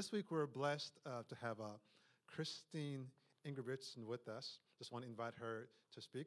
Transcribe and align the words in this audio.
This 0.00 0.16
week 0.16 0.32
we're 0.32 0.48
blessed 0.48 0.96
uh, 1.04 1.28
to 1.28 1.36
have 1.44 1.60
uh, 1.60 1.76
Christine 2.24 3.04
Ingebretson 3.44 4.08
with 4.08 4.32
us. 4.32 4.64
Just 4.80 4.96
want 4.96 5.04
to 5.04 5.12
invite 5.12 5.36
her 5.36 5.68
to 5.92 6.00
speak. 6.00 6.24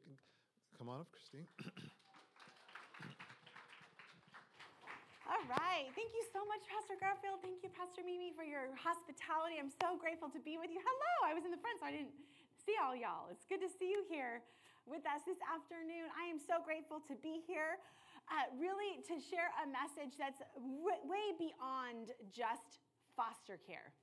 Come 0.78 0.86
on 0.86 1.02
up, 1.02 1.10
Christine. 1.10 1.42
All 5.26 5.42
right. 5.50 5.90
Thank 5.90 6.14
you 6.14 6.22
so 6.30 6.46
much, 6.46 6.62
Pastor 6.70 6.94
Garfield. 7.02 7.42
Thank 7.42 7.66
you, 7.66 7.70
Pastor 7.74 8.06
Mimi, 8.06 8.30
for 8.38 8.46
your 8.46 8.70
hospitality. 8.78 9.58
I'm 9.58 9.74
so 9.82 9.98
grateful 9.98 10.30
to 10.30 10.38
be 10.38 10.54
with 10.54 10.70
you. 10.70 10.78
Hello. 10.78 11.26
I 11.26 11.34
was 11.34 11.42
in 11.42 11.50
the 11.50 11.58
front, 11.58 11.82
so 11.82 11.90
I 11.90 11.98
didn't 11.98 12.14
see 12.62 12.78
all 12.78 12.94
y'all. 12.94 13.26
It's 13.34 13.42
good 13.50 13.58
to 13.58 13.70
see 13.74 13.90
you 13.90 14.06
here 14.06 14.46
with 14.86 15.02
us 15.02 15.26
this 15.26 15.42
afternoon. 15.50 16.14
I 16.14 16.30
am 16.30 16.38
so 16.38 16.62
grateful 16.62 17.02
to 17.10 17.18
be 17.18 17.42
here, 17.42 17.82
uh, 18.30 18.54
really 18.54 19.02
to 19.10 19.18
share 19.18 19.50
a 19.58 19.66
message 19.66 20.14
that's 20.14 20.38
w- 20.62 21.02
way 21.10 21.34
beyond 21.42 22.14
just 22.30 22.83
foster 23.16 23.58
care. 23.66 23.94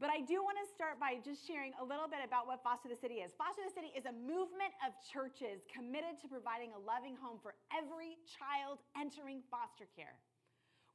But 0.00 0.08
I 0.08 0.24
do 0.24 0.40
want 0.40 0.56
to 0.56 0.64
start 0.72 0.96
by 0.96 1.20
just 1.20 1.44
sharing 1.44 1.76
a 1.76 1.84
little 1.84 2.08
bit 2.08 2.24
about 2.24 2.48
what 2.48 2.64
Foster 2.64 2.88
the 2.88 2.96
City 2.96 3.20
is. 3.20 3.36
Foster 3.36 3.60
the 3.60 3.74
City 3.76 3.92
is 3.92 4.08
a 4.08 4.16
movement 4.16 4.72
of 4.80 4.96
churches 5.04 5.60
committed 5.68 6.16
to 6.24 6.26
providing 6.26 6.72
a 6.72 6.80
loving 6.80 7.20
home 7.20 7.36
for 7.36 7.52
every 7.68 8.16
child 8.24 8.80
entering 8.96 9.44
foster 9.52 9.84
care. 9.92 10.16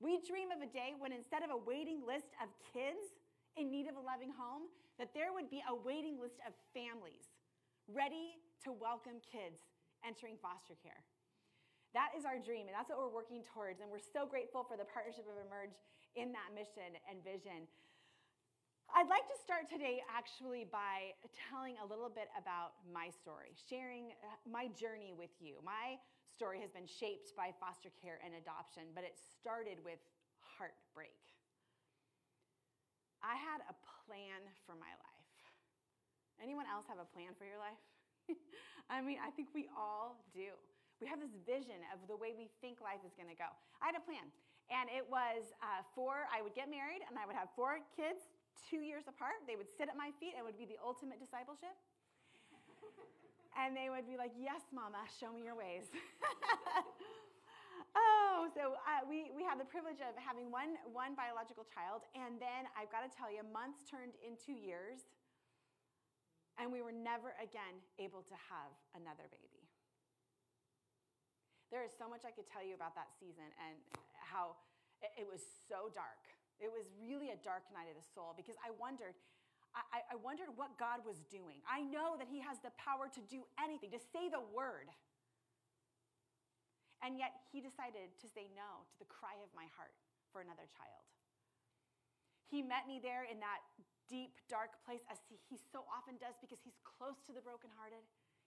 We 0.01 0.25
dream 0.25 0.49
of 0.49 0.65
a 0.65 0.69
day 0.73 0.97
when 0.97 1.13
instead 1.13 1.45
of 1.45 1.53
a 1.53 1.59
waiting 1.61 2.01
list 2.01 2.33
of 2.41 2.49
kids 2.73 3.13
in 3.61 3.69
need 3.69 3.85
of 3.85 3.93
a 3.93 4.01
loving 4.01 4.33
home, 4.33 4.73
that 4.97 5.13
there 5.13 5.29
would 5.29 5.53
be 5.53 5.61
a 5.69 5.75
waiting 5.77 6.17
list 6.17 6.41
of 6.41 6.57
families 6.73 7.29
ready 7.85 8.41
to 8.65 8.73
welcome 8.73 9.21
kids 9.21 9.61
entering 10.01 10.41
foster 10.41 10.73
care. 10.81 11.05
That 11.93 12.11
is 12.17 12.25
our 12.25 12.41
dream, 12.41 12.67
and 12.67 12.75
that's 12.75 12.91
what 12.91 12.99
we're 12.99 13.13
working 13.13 13.45
towards. 13.53 13.79
And 13.79 13.87
we're 13.87 14.03
so 14.03 14.27
grateful 14.27 14.65
for 14.65 14.75
the 14.75 14.83
partnership 14.83 15.29
of 15.29 15.39
Emerge 15.39 15.77
in 16.15 16.31
that 16.31 16.55
mission 16.55 16.95
and 17.11 17.19
vision. 17.23 17.67
I'd 18.95 19.11
like 19.11 19.27
to 19.27 19.37
start 19.43 19.67
today 19.67 19.99
actually 20.07 20.63
by 20.71 21.11
telling 21.51 21.75
a 21.83 21.85
little 21.87 22.07
bit 22.07 22.31
about 22.39 22.79
my 22.87 23.11
story, 23.11 23.51
sharing 23.67 24.15
uh, 24.23 24.39
my 24.47 24.71
journey 24.71 25.11
with 25.11 25.33
you. 25.43 25.59
My 25.67 25.99
story 26.31 26.63
has 26.63 26.71
been 26.71 26.87
shaped 26.87 27.35
by 27.35 27.51
foster 27.59 27.91
care 27.99 28.23
and 28.23 28.39
adoption, 28.39 28.95
but 28.95 29.03
it 29.03 29.19
started 29.19 29.83
with 29.83 29.99
heartbreak. 30.39 31.19
I 33.19 33.35
had 33.35 33.65
a 33.67 33.75
plan 34.05 34.45
for 34.63 34.77
my 34.77 34.93
life. 35.01 35.15
Anyone 36.39 36.67
else 36.67 36.87
have 36.87 36.99
a 37.01 37.09
plan 37.09 37.35
for 37.35 37.43
your 37.47 37.59
life? 37.59 37.79
I 38.93 39.01
mean, 39.01 39.17
I 39.19 39.31
think 39.33 39.49
we 39.55 39.67
all 39.73 40.23
do. 40.31 40.55
We 41.03 41.07
have 41.11 41.19
this 41.19 41.35
vision 41.43 41.83
of 41.91 41.99
the 42.07 42.15
way 42.15 42.31
we 42.37 42.47
think 42.63 42.79
life 42.79 43.03
is 43.03 43.11
going 43.17 43.27
to 43.27 43.35
go. 43.35 43.49
I 43.83 43.91
had 43.91 43.97
a 43.99 44.03
plan, 44.03 44.29
and 44.73 44.89
it 44.89 45.05
was 45.05 45.53
uh, 45.61 45.85
four, 45.93 46.25
I 46.33 46.41
would 46.41 46.57
get 46.57 46.73
married, 46.73 47.05
and 47.05 47.21
I 47.21 47.29
would 47.29 47.37
have 47.37 47.53
four 47.53 47.77
kids, 47.93 48.33
two 48.57 48.81
years 48.81 49.05
apart. 49.05 49.45
They 49.45 49.53
would 49.53 49.69
sit 49.69 49.89
at 49.89 49.97
my 49.97 50.09
feet 50.17 50.33
and 50.33 50.41
it 50.41 50.47
would 50.47 50.57
be 50.57 50.65
the 50.65 50.81
ultimate 50.81 51.21
discipleship. 51.21 51.77
and 53.59 53.77
they 53.77 53.93
would 53.93 54.09
be 54.09 54.17
like, 54.17 54.33
Yes, 54.33 54.65
Mama, 54.73 55.05
show 55.05 55.29
me 55.29 55.45
your 55.45 55.53
ways. 55.53 55.85
oh, 57.95 58.49
so 58.57 58.73
uh, 58.89 59.05
we, 59.05 59.29
we 59.37 59.45
have 59.45 59.61
the 59.61 59.69
privilege 59.69 60.01
of 60.01 60.17
having 60.17 60.49
one, 60.49 60.81
one 60.89 61.13
biological 61.13 61.69
child. 61.69 62.01
And 62.17 62.41
then 62.41 62.65
I've 62.73 62.89
got 62.89 63.05
to 63.05 63.11
tell 63.13 63.29
you, 63.29 63.45
months 63.45 63.85
turned 63.85 64.17
into 64.25 64.57
years. 64.57 65.05
And 66.57 66.71
we 66.71 66.79
were 66.79 66.95
never 66.95 67.35
again 67.37 67.83
able 67.99 68.23
to 68.31 68.35
have 68.49 68.71
another 68.95 69.27
baby. 69.27 69.67
There 71.67 71.83
is 71.83 71.91
so 71.91 72.07
much 72.07 72.23
I 72.23 72.31
could 72.31 72.47
tell 72.47 72.63
you 72.63 72.71
about 72.71 72.95
that 72.95 73.11
season 73.19 73.51
and 73.59 73.75
how 74.25 74.57
it 75.17 75.27
was 75.29 75.41
so 75.69 75.93
dark 75.93 76.25
it 76.59 76.71
was 76.71 76.87
really 77.03 77.35
a 77.35 77.39
dark 77.43 77.67
night 77.75 77.91
of 77.91 77.97
the 77.99 78.07
soul 78.15 78.31
because 78.31 78.55
I 78.63 78.71
wondered, 78.79 79.15
I, 79.75 80.07
I, 80.07 80.15
wondered 80.15 80.47
what 80.55 80.79
God 80.79 81.03
was 81.03 81.19
doing. 81.27 81.59
I 81.67 81.83
know 81.83 82.15
that 82.15 82.31
He 82.31 82.39
has 82.39 82.63
the 82.63 82.71
power 82.79 83.11
to 83.11 83.21
do 83.27 83.43
anything, 83.59 83.91
to 83.91 83.99
say 83.99 84.31
the 84.31 84.43
word. 84.55 84.87
And 87.03 87.19
yet 87.19 87.35
He 87.51 87.59
decided 87.59 88.15
to 88.23 88.27
say 88.31 88.47
no 88.55 88.87
to 88.87 88.97
the 89.03 89.09
cry 89.11 89.35
of 89.43 89.51
my 89.51 89.67
heart 89.75 89.91
for 90.31 90.39
another 90.39 90.63
child. 90.71 91.03
He 92.47 92.63
met 92.63 92.87
me 92.87 93.03
there 93.03 93.27
in 93.27 93.41
that 93.43 93.59
deep, 94.07 94.39
dark 94.47 94.79
place, 94.87 95.03
as 95.11 95.19
He 95.27 95.59
so 95.59 95.83
often 95.91 96.15
does 96.23 96.39
because 96.39 96.63
He's 96.63 96.79
close 96.87 97.19
to 97.27 97.35
the 97.35 97.43
brokenhearted. 97.43 98.03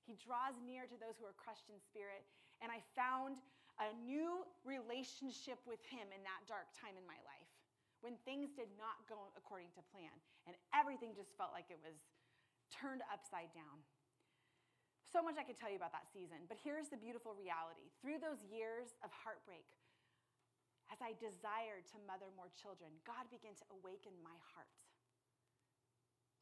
He 0.09 0.17
draws 0.17 0.57
near 0.65 0.89
to 0.89 0.97
those 0.97 1.21
who 1.21 1.29
are 1.29 1.37
crushed 1.37 1.69
in 1.69 1.77
spirit. 1.77 2.25
And 2.65 2.73
I 2.73 2.81
found 2.97 3.37
a 3.79 3.95
new 4.03 4.43
relationship 4.67 5.63
with 5.65 5.83
Him 5.87 6.11
in 6.11 6.23
that 6.27 6.43
dark 6.51 6.71
time 6.75 6.99
in 6.99 7.07
my 7.07 7.19
life 7.27 7.51
when 8.03 8.15
things 8.23 8.55
did 8.55 8.71
not 8.79 9.03
go 9.11 9.35
according 9.35 9.71
to 9.75 9.83
plan 9.91 10.15
and 10.47 10.55
everything 10.71 11.15
just 11.15 11.35
felt 11.35 11.51
like 11.51 11.67
it 11.71 11.79
was 11.83 11.99
turned 12.71 13.03
upside 13.11 13.51
down. 13.55 13.83
So 15.09 15.25
much 15.25 15.41
I 15.41 15.45
could 15.47 15.57
tell 15.57 15.73
you 15.73 15.81
about 15.81 15.97
that 15.97 16.07
season, 16.13 16.45
but 16.47 16.61
here's 16.61 16.93
the 16.93 17.01
beautiful 17.01 17.33
reality. 17.33 17.89
Through 18.05 18.21
those 18.21 18.45
years 18.45 18.93
of 19.01 19.09
heartbreak, 19.09 19.65
as 20.93 21.01
I 21.01 21.17
desired 21.17 21.89
to 21.93 21.97
mother 22.05 22.29
more 22.37 22.53
children, 22.53 22.93
God 23.09 23.29
began 23.33 23.57
to 23.57 23.67
awaken 23.73 24.13
my 24.21 24.37
heart 24.53 24.73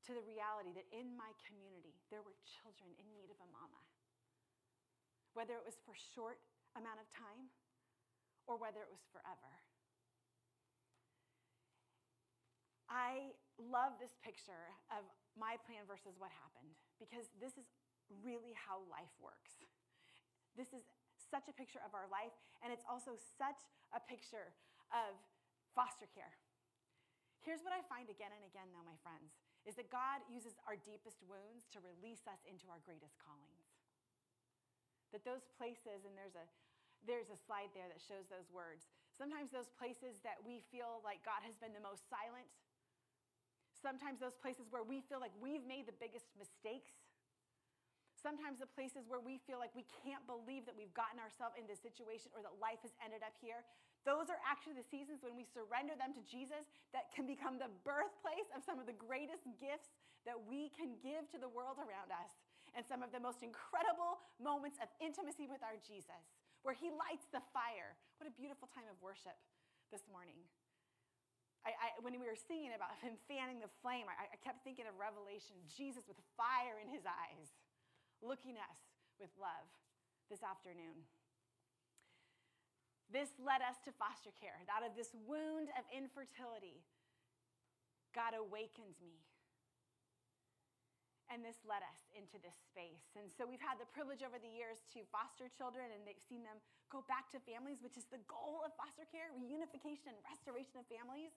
to 0.07 0.15
the 0.15 0.23
reality 0.23 0.71
that 0.75 0.87
in 0.95 1.15
my 1.19 1.35
community 1.47 1.99
there 2.15 2.23
were 2.23 2.35
children 2.47 2.95
in 2.99 3.07
need 3.11 3.31
of 3.31 3.39
a 3.43 3.49
mama. 3.51 3.83
Whether 5.35 5.59
it 5.59 5.67
was 5.67 5.79
for 5.83 5.95
short 5.95 6.39
amount 6.77 7.01
of 7.03 7.09
time 7.11 7.51
or 8.47 8.61
whether 8.61 8.81
it 8.85 8.91
was 8.93 9.03
forever. 9.11 9.51
I 12.87 13.35
love 13.59 13.99
this 13.99 14.15
picture 14.23 14.71
of 14.95 15.03
my 15.35 15.59
plan 15.67 15.83
versus 15.91 16.15
what 16.17 16.31
happened 16.31 16.79
because 17.03 17.27
this 17.43 17.59
is 17.59 17.67
really 18.23 18.55
how 18.55 18.87
life 18.87 19.11
works. 19.19 19.59
This 20.55 20.71
is 20.71 20.87
such 21.19 21.51
a 21.51 21.55
picture 21.59 21.83
of 21.83 21.93
our 21.93 22.07
life, 22.07 22.33
and 22.63 22.71
it's 22.71 22.87
also 22.87 23.19
such 23.19 23.59
a 23.91 24.01
picture 24.01 24.55
of 24.95 25.19
foster 25.75 26.07
care. 26.15 26.33
Here's 27.43 27.63
what 27.67 27.75
I 27.75 27.83
find 27.91 28.07
again 28.09 28.31
and 28.31 28.47
again, 28.47 28.71
though, 28.71 28.87
my 28.87 28.97
friends, 29.03 29.35
is 29.67 29.75
that 29.77 29.91
God 29.91 30.23
uses 30.31 30.55
our 30.67 30.79
deepest 30.79 31.23
wounds 31.27 31.67
to 31.75 31.83
release 31.83 32.25
us 32.31 32.39
into 32.47 32.71
our 32.71 32.79
greatest 32.87 33.19
callings. 33.19 33.67
That 35.11 35.27
those 35.27 35.47
places, 35.59 36.07
and 36.07 36.15
there's 36.15 36.39
a 36.39 36.47
there's 37.07 37.31
a 37.31 37.39
slide 37.49 37.71
there 37.73 37.87
that 37.89 38.03
shows 38.03 38.27
those 38.29 38.51
words. 38.53 38.91
Sometimes 39.15 39.55
those 39.55 39.71
places 39.79 40.21
that 40.27 40.43
we 40.43 40.61
feel 40.69 41.01
like 41.07 41.23
God 41.25 41.41
has 41.47 41.57
been 41.57 41.73
the 41.73 41.81
most 41.81 42.05
silent, 42.11 42.51
Sometimes 43.87 44.19
those 44.19 44.37
places 44.41 44.67
where 44.73 44.83
we 44.83 45.05
feel 45.05 45.21
like 45.21 45.31
we've 45.37 45.65
made 45.69 45.85
the 45.85 45.97
biggest 46.01 46.33
mistakes. 46.41 46.97
Sometimes 48.17 48.59
the 48.59 48.67
places 48.67 49.05
where 49.07 49.21
we 49.21 49.39
feel 49.45 49.61
like 49.61 49.71
we 49.77 49.87
can't 50.03 50.25
believe 50.25 50.65
that 50.67 50.75
we've 50.75 50.91
gotten 50.97 51.21
ourselves 51.21 51.55
in 51.55 51.69
this 51.69 51.79
situation 51.79 52.33
or 52.35 52.43
that 52.43 52.57
life 52.59 52.81
has 52.83 52.91
ended 52.99 53.23
up 53.23 53.37
here. 53.39 53.63
Those 54.03 54.33
are 54.33 54.41
actually 54.43 54.81
the 54.81 54.89
seasons 54.89 55.23
when 55.23 55.37
we 55.37 55.45
surrender 55.47 55.95
them 55.95 56.17
to 56.17 56.23
Jesus 56.25 56.67
that 56.97 57.13
can 57.13 57.29
become 57.29 57.61
the 57.61 57.71
birthplace 57.85 58.49
of 58.57 58.65
some 58.65 58.81
of 58.81 58.89
the 58.89 58.97
greatest 58.97 59.47
gifts 59.61 59.95
that 60.25 60.35
we 60.35 60.73
can 60.75 60.99
give 60.99 61.29
to 61.31 61.39
the 61.39 61.47
world 61.47 61.79
around 61.79 62.11
us 62.11 62.35
and 62.75 62.83
some 62.83 63.07
of 63.07 63.15
the 63.15 63.23
most 63.23 63.47
incredible 63.47 64.19
moments 64.43 64.83
of 64.83 64.91
intimacy 64.99 65.47
with 65.47 65.63
our 65.63 65.79
Jesus, 65.87 66.27
where 66.67 66.75
He 66.75 66.91
lights 66.91 67.31
the 67.31 67.39
fire. 67.55 67.95
What 68.19 68.27
a 68.27 68.35
beautiful 68.35 68.67
time 68.75 68.91
of 68.91 68.99
worship 68.99 69.39
this 69.95 70.03
morning. 70.11 70.43
I, 71.63 71.71
I, 71.75 71.89
when 72.03 72.15
we 72.19 72.27
were 72.27 72.39
singing 72.39 72.75
about 72.75 72.95
him 73.03 73.19
fanning 73.27 73.59
the 73.59 73.71
flame, 73.83 74.07
I, 74.07 74.31
I 74.31 74.39
kept 74.39 74.63
thinking 74.63 74.87
of 74.87 74.95
Revelation 74.95 75.59
Jesus 75.67 76.07
with 76.07 76.15
fire 76.39 76.79
in 76.79 76.87
his 76.87 77.03
eyes, 77.03 77.51
looking 78.23 78.55
us 78.55 78.79
with 79.19 79.35
love 79.35 79.67
this 80.31 80.47
afternoon. 80.47 81.07
This 83.11 83.35
led 83.43 83.67
us 83.67 83.79
to 83.87 83.91
foster 83.99 84.31
care. 84.35 84.55
Out 84.71 84.87
of 84.87 84.95
this 84.95 85.11
wound 85.27 85.75
of 85.75 85.83
infertility, 85.91 86.87
God 88.15 88.39
awakened 88.39 88.95
me. 89.03 89.26
And 91.27 91.43
this 91.43 91.59
led 91.67 91.83
us 91.83 92.07
into 92.15 92.39
this 92.39 92.55
space. 92.71 93.11
And 93.19 93.27
so 93.27 93.43
we've 93.43 93.63
had 93.63 93.83
the 93.83 93.89
privilege 93.91 94.23
over 94.23 94.39
the 94.39 94.49
years 94.51 94.87
to 94.95 95.03
foster 95.11 95.51
children, 95.51 95.91
and 95.91 96.07
they've 96.07 96.23
seen 96.31 96.47
them 96.47 96.63
go 96.87 97.03
back 97.11 97.27
to 97.35 97.43
families, 97.43 97.83
which 97.83 97.99
is 97.99 98.07
the 98.07 98.23
goal 98.31 98.63
of 98.63 98.71
foster 98.79 99.03
care 99.11 99.35
reunification 99.35 100.15
and 100.15 100.23
restoration 100.23 100.79
of 100.79 100.87
families. 100.87 101.35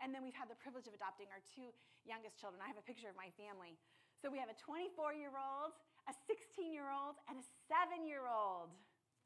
And 0.00 0.16
then 0.16 0.24
we've 0.24 0.36
had 0.36 0.48
the 0.48 0.56
privilege 0.56 0.88
of 0.88 0.96
adopting 0.96 1.28
our 1.28 1.44
two 1.44 1.68
youngest 2.08 2.40
children. 2.40 2.64
I 2.64 2.72
have 2.72 2.80
a 2.80 2.86
picture 2.88 3.12
of 3.12 3.16
my 3.20 3.28
family. 3.36 3.76
So 4.16 4.32
we 4.32 4.40
have 4.40 4.48
a 4.48 4.56
24 4.56 5.12
year 5.12 5.36
old, 5.36 5.76
a 6.08 6.14
16 6.24 6.72
year 6.72 6.88
old, 6.88 7.20
and 7.28 7.36
a 7.36 7.46
seven 7.68 8.08
year 8.08 8.24
old. 8.24 8.72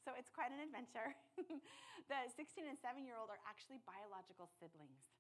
So 0.03 0.13
it's 0.19 0.29
quite 0.29 0.53
an 0.53 0.61
adventure. 0.61 1.17
the 2.11 2.21
16 2.29 2.69
and 2.69 2.77
7 2.77 3.03
year 3.03 3.17
old 3.17 3.33
are 3.33 3.41
actually 3.49 3.81
biological 3.89 4.51
siblings, 4.61 5.15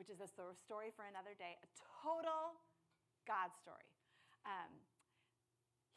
which 0.00 0.10
is 0.10 0.18
a 0.18 0.28
story 0.28 0.90
for 0.92 1.06
another 1.06 1.32
day, 1.38 1.56
a 1.62 1.68
total 2.02 2.58
God 3.24 3.54
story. 3.56 3.95
Um, 4.46 4.70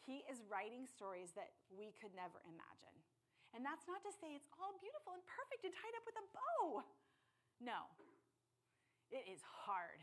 he 0.01 0.25
is 0.25 0.41
writing 0.49 0.89
stories 0.89 1.37
that 1.37 1.53
we 1.69 1.93
could 2.01 2.17
never 2.17 2.41
imagine. 2.49 2.97
And 3.53 3.61
that's 3.61 3.85
not 3.85 4.01
to 4.05 4.11
say 4.13 4.33
it's 4.33 4.49
all 4.57 4.73
beautiful 4.81 5.13
and 5.13 5.23
perfect 5.25 5.65
and 5.65 5.73
tied 5.73 5.95
up 5.97 6.05
with 6.05 6.17
a 6.17 6.25
bow. 6.33 6.63
No. 7.61 7.91
it 9.11 9.25
is 9.27 9.43
hard. 9.43 9.99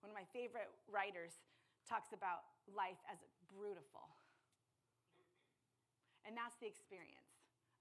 One 0.00 0.12
of 0.12 0.16
my 0.16 0.28
favorite 0.30 0.70
writers 0.86 1.40
talks 1.88 2.12
about 2.14 2.44
life 2.70 3.00
as 3.10 3.18
brutal. 3.50 4.14
And 6.24 6.32
that's 6.32 6.56
the 6.60 6.68
experience 6.68 7.34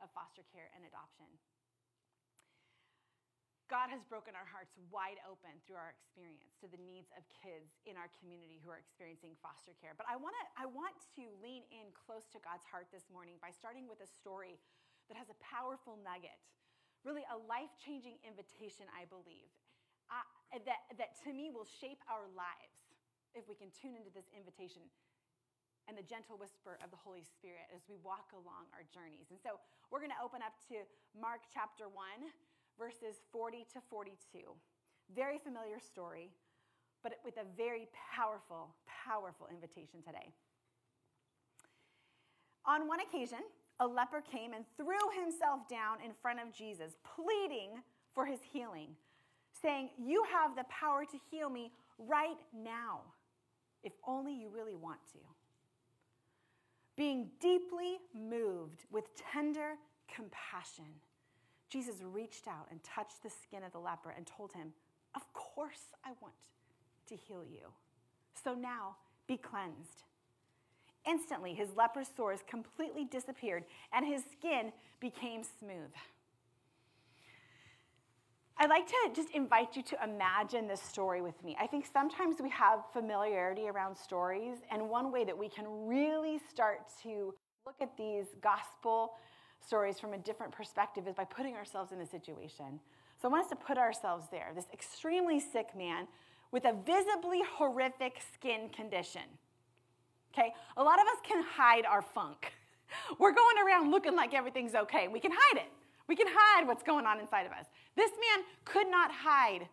of 0.03 0.11
foster 0.11 0.43
care 0.51 0.67
and 0.75 0.83
adoption. 0.83 1.29
God 3.73 3.89
has 3.89 4.05
broken 4.05 4.37
our 4.37 4.45
hearts 4.45 4.77
wide 4.93 5.17
open 5.25 5.49
through 5.65 5.81
our 5.81 5.89
experience 5.89 6.53
to 6.61 6.69
the 6.69 6.77
needs 6.77 7.09
of 7.17 7.25
kids 7.33 7.73
in 7.89 7.97
our 7.97 8.05
community 8.21 8.61
who 8.61 8.69
are 8.69 8.77
experiencing 8.77 9.33
foster 9.41 9.73
care. 9.81 9.97
But 9.97 10.05
I, 10.05 10.13
wanna, 10.13 10.37
I 10.53 10.69
want 10.69 10.93
to 11.17 11.25
lean 11.41 11.65
in 11.73 11.89
close 11.89 12.29
to 12.37 12.39
God's 12.45 12.69
heart 12.69 12.93
this 12.93 13.09
morning 13.09 13.41
by 13.41 13.49
starting 13.49 13.89
with 13.89 13.97
a 14.05 14.05
story 14.05 14.61
that 15.09 15.17
has 15.17 15.33
a 15.33 15.37
powerful 15.41 15.97
nugget, 16.05 16.37
really 17.01 17.25
a 17.33 17.37
life 17.49 17.73
changing 17.81 18.21
invitation, 18.21 18.85
I 18.93 19.09
believe, 19.09 19.49
uh, 20.05 20.21
that, 20.53 20.85
that 21.01 21.17
to 21.25 21.33
me 21.33 21.49
will 21.49 21.65
shape 21.65 22.05
our 22.05 22.29
lives 22.37 22.77
if 23.33 23.49
we 23.49 23.57
can 23.57 23.73
tune 23.73 23.97
into 23.97 24.13
this 24.13 24.29
invitation 24.37 24.85
and 25.89 25.97
the 25.97 26.05
gentle 26.05 26.37
whisper 26.37 26.77
of 26.85 26.93
the 26.93 27.01
Holy 27.01 27.25
Spirit 27.25 27.65
as 27.73 27.81
we 27.89 27.97
walk 28.05 28.37
along 28.37 28.69
our 28.77 28.85
journeys. 28.93 29.33
And 29.33 29.41
so 29.41 29.57
we're 29.89 29.99
going 29.99 30.13
to 30.13 30.21
open 30.21 30.45
up 30.45 30.53
to 30.69 30.85
Mark 31.17 31.49
chapter 31.49 31.89
1, 31.89 32.29
verses 32.77 33.21
40 33.31 33.65
to 33.73 33.79
42. 33.89 34.39
Very 35.15 35.37
familiar 35.37 35.79
story, 35.79 36.31
but 37.03 37.19
with 37.25 37.37
a 37.37 37.45
very 37.57 37.87
powerful, 38.15 38.75
powerful 38.87 39.47
invitation 39.51 40.01
today. 40.05 40.31
On 42.65 42.87
one 42.87 42.99
occasion, 43.01 43.39
a 43.79 43.87
leper 43.87 44.21
came 44.21 44.53
and 44.53 44.63
threw 44.77 45.21
himself 45.21 45.67
down 45.67 45.97
in 46.03 46.11
front 46.21 46.39
of 46.39 46.53
Jesus, 46.53 46.93
pleading 47.15 47.81
for 48.13 48.25
his 48.25 48.39
healing, 48.51 48.89
saying, 49.61 49.89
You 49.97 50.23
have 50.31 50.55
the 50.55 50.63
power 50.65 51.03
to 51.03 51.17
heal 51.29 51.49
me 51.49 51.71
right 51.97 52.37
now, 52.55 53.01
if 53.83 53.93
only 54.07 54.33
you 54.33 54.49
really 54.49 54.75
want 54.75 54.99
to. 55.13 55.19
Being 56.95 57.29
deeply 57.41 57.97
moved 58.13 58.85
with 58.91 59.05
tender 59.15 59.73
compassion, 60.13 60.85
Jesus 61.73 61.95
reached 62.03 62.47
out 62.47 62.67
and 62.69 62.83
touched 62.83 63.23
the 63.23 63.31
skin 63.31 63.63
of 63.63 63.71
the 63.71 63.79
leper 63.79 64.13
and 64.15 64.27
told 64.27 64.53
him, 64.53 64.73
Of 65.15 65.21
course, 65.33 65.95
I 66.05 66.09
want 66.21 66.35
to 67.07 67.15
heal 67.15 67.43
you. 67.43 67.69
So 68.43 68.53
now 68.53 68.97
be 69.27 69.37
cleansed. 69.37 70.03
Instantly, 71.09 71.55
his 71.55 71.69
leper 71.75 72.03
sores 72.15 72.41
completely 72.47 73.05
disappeared 73.05 73.63
and 73.91 74.05
his 74.05 74.21
skin 74.37 74.71
became 74.99 75.41
smooth. 75.43 75.91
I'd 78.59 78.69
like 78.69 78.85
to 78.85 78.95
just 79.15 79.31
invite 79.31 79.75
you 79.75 79.81
to 79.81 79.97
imagine 80.03 80.67
this 80.67 80.81
story 80.81 81.23
with 81.23 81.43
me. 81.43 81.57
I 81.59 81.65
think 81.65 81.87
sometimes 81.91 82.35
we 82.39 82.51
have 82.51 82.81
familiarity 82.93 83.67
around 83.67 83.97
stories, 83.97 84.57
and 84.71 84.89
one 84.91 85.11
way 85.11 85.25
that 85.25 85.35
we 85.35 85.49
can 85.49 85.65
really 85.87 86.39
start 86.51 86.81
to 87.01 87.33
look 87.65 87.75
at 87.81 87.97
these 87.97 88.27
gospel 88.41 89.13
stories 89.65 89.99
from 89.99 90.13
a 90.13 90.17
different 90.17 90.51
perspective 90.51 91.07
is 91.07 91.15
by 91.15 91.25
putting 91.25 91.55
ourselves 91.55 91.91
in 91.91 91.99
the 91.99 92.05
situation. 92.05 92.79
So 93.21 93.27
I 93.27 93.31
want 93.31 93.45
us 93.45 93.49
to 93.49 93.55
put 93.55 93.77
ourselves 93.77 94.25
there 94.31 94.51
this 94.55 94.67
extremely 94.73 95.39
sick 95.39 95.75
man 95.75 96.07
with 96.51 96.65
a 96.65 96.73
visibly 96.85 97.41
horrific 97.57 98.21
skin 98.33 98.69
condition. 98.69 99.21
Okay? 100.33 100.53
A 100.77 100.83
lot 100.83 100.99
of 100.99 101.07
us 101.07 101.17
can 101.23 101.43
hide 101.43 101.85
our 101.85 102.01
funk. 102.01 102.53
We're 103.19 103.33
going 103.33 103.55
around 103.65 103.91
looking 103.91 104.15
like 104.15 104.33
everything's 104.33 104.75
okay. 104.75 105.07
We 105.07 105.19
can 105.19 105.31
hide 105.31 105.61
it. 105.61 105.71
We 106.07 106.15
can 106.15 106.27
hide 106.29 106.67
what's 106.67 106.83
going 106.83 107.05
on 107.05 107.19
inside 107.19 107.45
of 107.45 107.53
us. 107.53 107.65
This 107.95 108.11
man 108.11 108.45
could 108.65 108.87
not 108.87 109.11
hide 109.11 109.67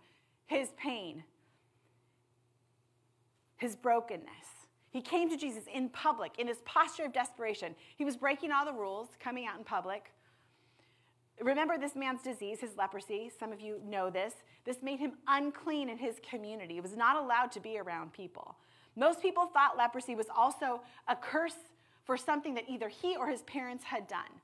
his 0.47 0.69
pain, 0.77 1.25
his 3.57 3.77
brokenness. 3.77 4.60
He 4.91 5.01
came 5.01 5.31
to 5.31 5.37
Jesus 5.37 5.65
in 5.73 5.89
public, 5.89 6.39
in 6.39 6.49
his 6.49 6.59
posture 6.65 7.05
of 7.05 7.13
desperation. 7.13 7.75
He 7.97 8.05
was 8.05 8.17
breaking 8.17 8.51
all 8.51 8.65
the 8.65 8.73
rules, 8.73 9.09
coming 9.21 9.47
out 9.47 9.57
in 9.57 9.65
public. 9.65 10.13
Remember 11.41 11.79
this 11.79 11.95
man's 11.95 12.23
disease, 12.23 12.61
his 12.61 12.77
leprosy. 12.77 13.31
Some 13.39 13.53
of 13.53 13.61
you 13.61 13.81
know 13.87 14.11
this. 14.11 14.35
This 14.65 14.83
made 14.83 14.99
him 14.99 15.13
unclean 15.29 15.89
in 15.89 15.97
his 15.97 16.17
community. 16.29 16.75
He 16.75 16.81
was 16.81 16.97
not 16.97 17.17
allowed 17.17 17.53
to 17.53 17.61
be 17.61 17.79
around 17.79 18.13
people. 18.13 18.57
Most 18.97 19.23
people 19.23 19.47
thought 19.47 19.79
leprosy 19.79 20.15
was 20.15 20.27
also 20.35 20.83
a 21.09 21.17
curse 21.17 21.55
for 22.05 22.17
something 22.17 22.55
that 22.55 22.65
either 22.69 22.89
he 22.89 23.17
or 23.17 23.29
his 23.29 23.43
parents 23.43 23.85
had 23.85 24.09
done 24.09 24.41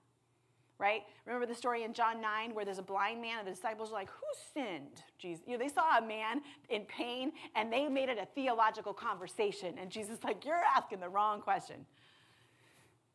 right? 0.79 1.03
Remember 1.25 1.47
the 1.47 1.55
story 1.55 1.85
in 1.85 1.93
John 1.93 2.21
9 2.21 2.55
where 2.55 2.65
there's 2.65 2.79
a 2.79 2.83
blind 2.83 3.21
man 3.23 3.39
and 3.39 3.47
the 3.47 3.53
disciples 3.53 3.91
are 3.91 3.95
like, 3.95 4.11
Who 4.11 4.27
sinned? 4.55 5.03
Jesus. 5.19 5.45
You 5.47 5.53
know, 5.53 5.65
they 5.65 5.73
saw 5.73 5.99
a 5.99 6.07
man 6.07 6.43
in 6.69 6.83
pain 6.83 7.33
and 7.55 7.73
they 7.73 7.89
made 7.89 8.09
it 8.09 8.19
a 8.19 8.27
theological 8.35 8.93
conversation. 8.93 9.77
And 9.81 9.91
Jesus 9.91 10.19
is 10.19 10.25
like, 10.25 10.45
You're 10.45 10.63
asking 10.77 11.01
the 11.01 11.09
wrong 11.09 11.41
question. 11.41 11.87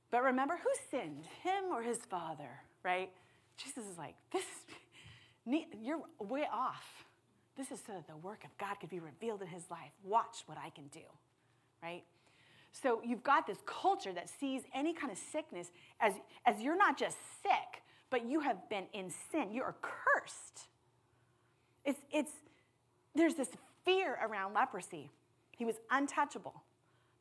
But 0.10 0.24
remember, 0.24 0.60
who 0.62 0.70
sinned, 0.90 1.26
him 1.44 1.72
or 1.72 1.82
his 1.82 2.00
father, 2.10 2.50
right? 2.84 3.10
Jesus 3.58 3.86
is 3.90 3.98
like, 3.98 4.16
This 4.32 4.44
is, 4.44 5.64
you're 5.82 6.02
way 6.20 6.46
off. 6.52 7.06
This 7.58 7.72
is 7.72 7.80
so 7.86 7.94
that 7.94 8.08
the 8.08 8.18
work 8.18 8.44
of 8.44 8.58
God 8.58 8.76
could 8.80 8.90
be 8.90 9.00
revealed 9.00 9.42
in 9.42 9.48
his 9.48 9.70
life. 9.70 9.92
Watch 10.04 10.44
what 10.46 10.58
I 10.58 10.70
can 10.70 10.88
do, 10.88 11.02
right? 11.84 12.04
So 12.72 13.02
you've 13.06 13.24
got 13.24 13.46
this 13.48 13.58
culture 13.66 14.14
that 14.14 14.30
sees 14.30 14.62
any 14.74 14.94
kind 14.94 15.12
of 15.12 15.18
sickness 15.18 15.72
as, 16.00 16.14
as 16.46 16.62
you're 16.62 16.78
not 16.78 16.98
just 16.98 17.18
sick, 17.44 17.84
but 18.10 18.26
you 18.26 18.40
have 18.42 18.70
been 18.70 18.86
in 18.94 19.12
sin. 19.32 19.52
You 19.52 19.64
are 19.64 19.76
cursed. 19.82 20.68
It's, 21.84 22.00
it's, 22.12 22.32
there's 23.16 23.36
this 23.36 23.50
fear 23.84 24.18
around 24.24 24.54
leprosy. 24.54 25.10
He 25.52 25.66
was 25.66 25.76
untouchable, 25.90 26.64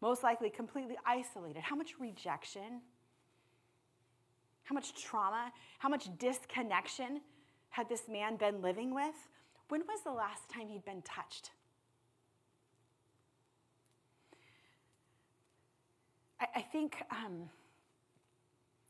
most 0.00 0.22
likely 0.22 0.50
completely 0.50 0.96
isolated. 1.06 1.62
How 1.62 1.76
much 1.76 1.94
rejection? 1.98 2.80
How 4.64 4.74
much 4.74 4.94
trauma? 5.02 5.52
How 5.78 5.88
much 5.88 6.08
disconnection 6.18 7.20
had 7.70 7.88
this 7.88 8.02
man 8.08 8.36
been 8.36 8.62
living 8.62 8.94
with? 8.94 9.14
When 9.68 9.82
was 9.82 10.02
the 10.04 10.12
last 10.12 10.48
time 10.48 10.68
he'd 10.68 10.84
been 10.84 11.02
touched? 11.02 11.50
I, 16.40 16.46
I 16.56 16.60
think 16.60 16.96
um, 17.10 17.50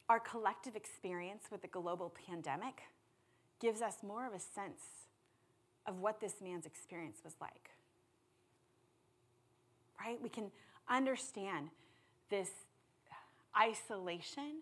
our 0.08 0.20
collective 0.20 0.76
experience 0.76 1.44
with 1.50 1.62
the 1.62 1.69
global 1.69 2.12
pandemic 2.26 2.82
gives 3.61 3.82
us 3.82 3.99
more 4.06 4.26
of 4.26 4.32
a 4.32 4.41
sense 4.41 4.82
of 5.87 5.99
what 5.99 6.20
this 6.20 6.35
man's 6.43 6.67
experience 6.67 7.19
was 7.25 7.35
like. 7.41 7.70
Right? 10.04 10.21
We 10.23 10.28
can 10.28 10.50
understand 10.88 11.69
this 12.30 12.50
isolation 13.59 14.61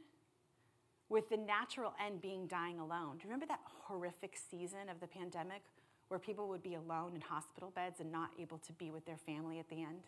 with 1.09 1.29
the 1.31 1.37
natural 1.37 1.95
end 2.05 2.21
being 2.21 2.47
dying 2.47 2.79
alone. 2.79 3.17
Do 3.17 3.23
you 3.23 3.31
remember 3.31 3.47
that 3.47 3.61
horrific 3.85 4.37
season 4.51 4.89
of 4.91 5.01
the 5.01 5.07
pandemic 5.07 5.63
where 6.09 6.19
people 6.19 6.49
would 6.49 6.63
be 6.63 6.75
alone 6.75 7.13
in 7.15 7.21
hospital 7.21 7.71
beds 7.75 8.01
and 8.01 8.11
not 8.11 8.31
able 8.39 8.59
to 8.59 8.73
be 8.75 8.91
with 8.91 9.05
their 9.07 9.17
family 9.17 9.59
at 9.59 9.69
the 9.69 9.83
end? 9.83 10.03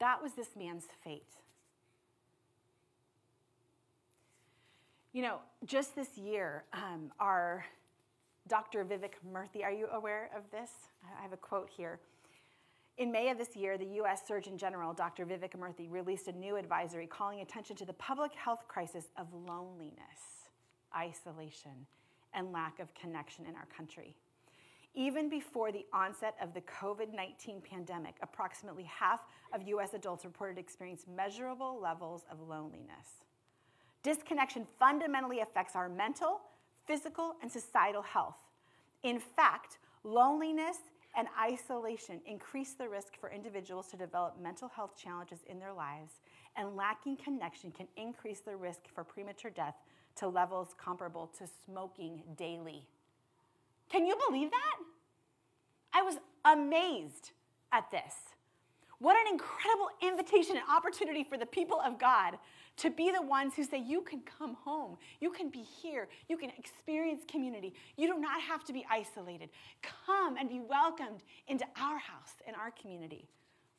That 0.00 0.22
was 0.22 0.32
this 0.32 0.56
man's 0.56 0.86
fate. 1.04 1.36
You 5.12 5.22
know, 5.22 5.38
just 5.64 5.94
this 5.94 6.16
year, 6.16 6.64
um, 6.72 7.12
our 7.20 7.64
Dr. 8.48 8.84
Vivek 8.84 9.14
Murthy, 9.30 9.62
are 9.62 9.72
you 9.72 9.88
aware 9.92 10.30
of 10.36 10.50
this? 10.50 10.70
I 11.18 11.22
have 11.22 11.32
a 11.32 11.36
quote 11.36 11.68
here. 11.68 12.00
In 12.96 13.12
May 13.12 13.30
of 13.30 13.38
this 13.38 13.56
year, 13.56 13.76
the 13.76 14.00
US 14.02 14.22
Surgeon 14.26 14.56
General, 14.56 14.92
Dr. 14.92 15.26
Vivek 15.26 15.56
Murthy, 15.56 15.90
released 15.90 16.28
a 16.28 16.32
new 16.32 16.56
advisory 16.56 17.06
calling 17.06 17.40
attention 17.40 17.76
to 17.76 17.84
the 17.84 17.92
public 17.94 18.32
health 18.34 18.66
crisis 18.68 19.06
of 19.18 19.26
loneliness, 19.32 20.48
isolation, 20.96 21.86
and 22.34 22.52
lack 22.52 22.78
of 22.78 22.92
connection 22.94 23.46
in 23.46 23.54
our 23.54 23.66
country. 23.76 24.14
Even 24.94 25.28
before 25.28 25.70
the 25.70 25.86
onset 25.92 26.34
of 26.42 26.52
the 26.52 26.62
COVID 26.62 27.14
19 27.14 27.60
pandemic, 27.60 28.16
approximately 28.22 28.84
half 28.84 29.20
of 29.54 29.66
US 29.68 29.94
adults 29.94 30.24
reported 30.24 30.58
experiencing 30.58 31.14
measurable 31.14 31.78
levels 31.80 32.24
of 32.30 32.40
loneliness. 32.40 33.24
Disconnection 34.02 34.66
fundamentally 34.78 35.40
affects 35.40 35.76
our 35.76 35.88
mental, 35.88 36.40
physical, 36.86 37.36
and 37.42 37.50
societal 37.50 38.02
health. 38.02 38.36
In 39.02 39.20
fact, 39.20 39.78
loneliness 40.02 40.78
and 41.16 41.28
isolation 41.40 42.20
increase 42.26 42.72
the 42.72 42.88
risk 42.88 43.18
for 43.20 43.30
individuals 43.30 43.88
to 43.88 43.96
develop 43.96 44.40
mental 44.40 44.68
health 44.68 44.96
challenges 44.96 45.40
in 45.48 45.58
their 45.58 45.72
lives, 45.72 46.14
and 46.56 46.76
lacking 46.76 47.16
connection 47.16 47.70
can 47.70 47.86
increase 47.96 48.40
the 48.40 48.56
risk 48.56 48.80
for 48.92 49.04
premature 49.04 49.50
death 49.50 49.76
to 50.16 50.28
levels 50.28 50.74
comparable 50.78 51.30
to 51.38 51.46
smoking 51.66 52.22
daily. 52.36 52.86
Can 53.90 54.06
you 54.06 54.16
believe 54.28 54.50
that? 54.50 54.76
I 55.92 56.02
was 56.02 56.16
amazed 56.44 57.32
at 57.72 57.90
this. 57.90 58.14
What 58.98 59.16
an 59.16 59.32
incredible 59.32 59.88
invitation 60.02 60.56
and 60.56 60.64
opportunity 60.68 61.24
for 61.24 61.38
the 61.38 61.46
people 61.46 61.80
of 61.80 61.98
God 61.98 62.38
to 62.76 62.90
be 62.90 63.10
the 63.10 63.22
ones 63.22 63.54
who 63.54 63.64
say, 63.64 63.78
You 63.78 64.02
can 64.02 64.20
come 64.20 64.54
home. 64.54 64.96
You 65.20 65.30
can 65.30 65.48
be 65.48 65.62
here. 65.62 66.08
You 66.28 66.36
can 66.36 66.50
experience 66.58 67.22
community. 67.26 67.74
You 67.96 68.08
do 68.08 68.18
not 68.18 68.40
have 68.42 68.64
to 68.64 68.72
be 68.72 68.86
isolated. 68.90 69.50
Come 70.06 70.36
and 70.36 70.48
be 70.48 70.60
welcomed 70.60 71.22
into 71.48 71.64
our 71.80 71.98
house 71.98 72.34
and 72.46 72.54
our 72.56 72.70
community. 72.70 73.28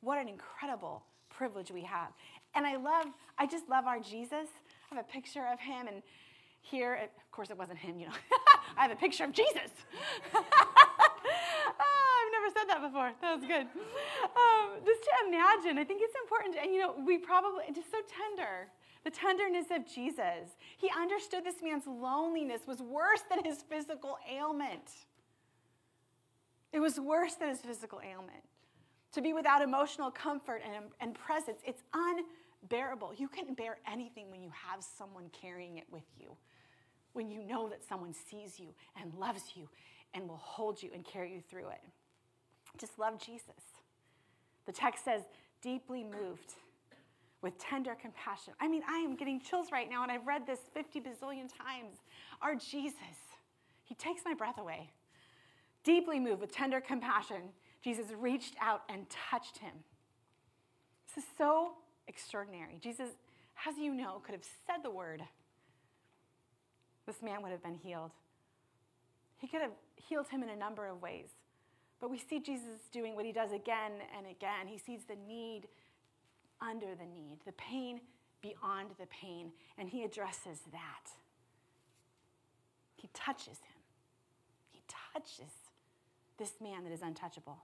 What 0.01 0.18
an 0.18 0.27
incredible 0.27 1.03
privilege 1.30 1.72
we 1.72 1.84
have. 1.84 2.10
And 2.56 2.65
I 2.65 2.75
love, 2.75 3.06
I 3.38 3.46
just 3.46 3.70
love 3.70 3.86
our 3.86 4.00
Jesus. 4.00 4.48
I 4.91 4.96
have 4.96 5.06
a 5.06 5.12
picture 5.12 5.46
of 5.51 5.60
him, 5.60 5.88
and 5.88 6.01
here, 6.62 6.96
of 6.96 7.32
course, 7.32 7.50
it 7.50 7.58
wasn't 7.58 7.80
him, 7.80 8.00
you 8.00 8.08
know. 8.08 8.13
I 8.77 8.84
have 8.84 8.91
a 8.91 8.96
picture 8.96 9.24
of 9.24 9.34
Jesus. 9.34 9.72
Oh, 11.80 12.25
I've 12.25 12.32
never 12.32 12.50
said 12.53 12.68
that 12.70 12.82
before. 12.82 13.12
That 13.22 13.36
was 13.36 13.46
good. 13.46 13.68
Um, 14.24 14.82
just 14.86 15.03
to 15.03 15.12
imagine, 15.27 15.77
I 15.77 15.84
think 15.84 16.01
it's 16.03 16.15
important. 16.22 16.56
And, 16.62 16.74
you 16.74 16.80
know, 16.80 16.94
we 17.06 17.18
probably, 17.18 17.63
just 17.74 17.91
so 17.91 17.98
tender. 18.08 18.68
The 19.03 19.10
tenderness 19.12 19.68
of 19.72 19.88
Jesus. 19.88 20.58
He 20.77 20.89
understood 20.96 21.44
this 21.44 21.62
man's 21.63 21.88
loneliness 21.88 22.62
was 22.68 22.82
worse 22.82 23.22
than 23.30 23.44
his 23.44 23.63
physical 23.63 24.18
ailment. 24.30 24.91
It 26.72 26.80
was 26.80 27.00
worse 27.00 27.36
than 27.36 27.50
his 27.50 27.60
physical 27.60 28.00
ailment. 28.00 28.44
To 29.13 29.22
be 29.22 29.34
without 29.34 29.62
emotional 29.62 30.10
comfort 30.12 30.62
and, 30.63 30.86
and 31.01 31.13
presence, 31.15 31.60
it's 31.65 31.84
unbearable. 31.94 33.13
You 33.18 33.27
can 33.27 33.53
bear 33.56 33.77
anything 33.91 34.32
when 34.32 34.41
you 34.41 34.51
have 34.51 34.84
someone 34.84 35.30
carrying 35.34 35.77
it 35.77 35.86
with 35.91 36.06
you, 36.18 36.38
when 37.13 37.30
you 37.30 37.41
know 37.44 37.70
that 37.70 37.84
someone 37.88 38.13
sees 38.13 38.60
you 38.60 38.68
and 39.01 39.13
loves 39.15 39.53
you 39.56 39.68
and 40.13 40.27
will 40.27 40.38
hold 40.38 40.82
you 40.82 40.89
and 40.94 41.06
carry 41.06 41.34
you 41.34 41.41
through 41.41 41.70
it. 41.70 41.82
Just 42.77 42.98
love 43.00 43.20
Jesus. 43.20 43.82
The 44.65 44.72
text 44.72 45.03
says, 45.03 45.22
deeply 45.62 46.03
moved 46.03 46.53
with 47.41 47.58
tender 47.58 47.96
compassion. 48.00 48.53
I 48.60 48.68
mean, 48.68 48.84
I 48.88 49.00
am 49.00 49.15
getting 49.15 49.41
chills 49.41 49.68
right 49.72 49.89
now, 49.89 50.03
and 50.03 50.12
I've 50.12 50.27
read 50.27 50.46
this 50.46 50.60
50 50.74 51.01
bazillion 51.01 51.50
times. 51.50 51.98
Our 52.41 52.56
Jesus, 52.56 53.18
he 53.84 53.96
takes 53.96 54.22
my 54.24 54.34
breath 54.34 54.60
away. 54.60 54.91
Deeply 55.84 56.20
moved 56.20 56.41
with 56.41 56.51
tender 56.51 56.80
compassion, 56.80 57.41
Jesus 57.84 58.08
reached 58.18 58.56
out 58.62 58.84
and 58.89 59.08
touched 59.10 59.58
him. 59.58 59.74
This 61.08 61.24
is 61.24 61.30
so 61.38 61.72
extraordinary. 62.08 62.77
Jesus, 62.80 63.10
as 63.68 63.77
you 63.77 63.94
know, 63.94 64.22
could 64.24 64.34
have 64.34 64.46
said 64.68 64.84
the 64.84 64.91
word. 64.91 65.24
This 67.05 67.22
man 67.22 67.41
would 67.41 67.51
have 67.51 67.63
been 67.63 67.75
healed. 67.75 68.12
He 69.38 69.48
could 69.48 69.62
have 69.62 69.72
healed 69.96 70.27
him 70.27 70.43
in 70.43 70.50
a 70.50 70.55
number 70.55 70.88
of 70.88 71.01
ways. 71.01 71.29
But 72.00 72.10
we 72.10 72.17
see 72.17 72.39
Jesus 72.39 72.89
doing 72.91 73.15
what 73.15 73.25
he 73.25 73.31
does 73.31 73.51
again 73.51 73.93
and 74.17 74.25
again. 74.27 74.67
He 74.67 74.77
sees 74.77 75.01
the 75.08 75.15
need 75.27 75.67
under 76.60 76.96
the 76.96 77.05
need, 77.05 77.39
the 77.46 77.51
pain 77.53 78.01
beyond 78.41 78.89
the 79.00 79.05
pain, 79.08 79.51
and 79.77 79.88
he 79.88 80.03
addresses 80.03 80.60
that. 80.72 81.12
He 82.96 83.10
touches 83.13 83.58
him. 83.58 83.81
He 84.72 84.81
touches 84.88 85.51
this 86.38 86.53
man 86.62 86.84
that 86.84 86.91
is 86.91 87.01
untouchable. 87.01 87.58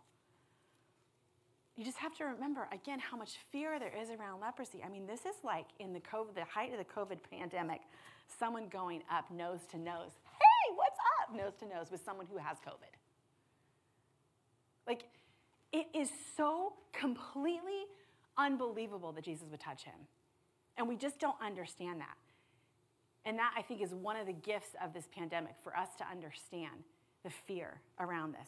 You 1.75 1.85
just 1.85 1.97
have 1.97 2.15
to 2.17 2.25
remember 2.25 2.67
again 2.71 2.99
how 2.99 3.17
much 3.17 3.37
fear 3.51 3.79
there 3.79 3.93
is 3.95 4.09
around 4.09 4.41
leprosy. 4.41 4.81
I 4.83 4.89
mean, 4.89 5.05
this 5.05 5.21
is 5.21 5.35
like 5.43 5.67
in 5.79 5.93
the 5.93 5.99
COVID, 5.99 6.33
the 6.33 6.43
height 6.43 6.71
of 6.71 6.79
the 6.79 6.85
COVID 6.85 7.19
pandemic, 7.29 7.81
someone 8.39 8.67
going 8.69 9.03
up 9.11 9.29
nose 9.31 9.61
to 9.71 9.77
nose. 9.77 10.11
Hey, 10.23 10.75
what's 10.75 10.97
up? 11.21 11.35
Nose 11.35 11.53
to 11.59 11.65
nose 11.65 11.87
with 11.91 12.03
someone 12.03 12.27
who 12.31 12.37
has 12.37 12.57
COVID. 12.57 12.93
Like, 14.87 15.03
it 15.71 15.87
is 15.93 16.09
so 16.35 16.73
completely 16.93 17.85
unbelievable 18.37 19.11
that 19.13 19.23
Jesus 19.23 19.47
would 19.49 19.59
touch 19.59 19.83
him. 19.83 20.07
And 20.77 20.87
we 20.87 20.95
just 20.95 21.19
don't 21.19 21.35
understand 21.43 21.99
that. 22.01 22.15
And 23.25 23.37
that, 23.39 23.53
I 23.57 23.61
think, 23.61 23.81
is 23.81 23.93
one 23.93 24.15
of 24.15 24.25
the 24.25 24.33
gifts 24.33 24.69
of 24.81 24.93
this 24.93 25.07
pandemic 25.13 25.55
for 25.63 25.75
us 25.75 25.89
to 25.97 26.05
understand 26.09 26.83
the 27.23 27.29
fear 27.29 27.81
around 27.99 28.33
this. 28.33 28.47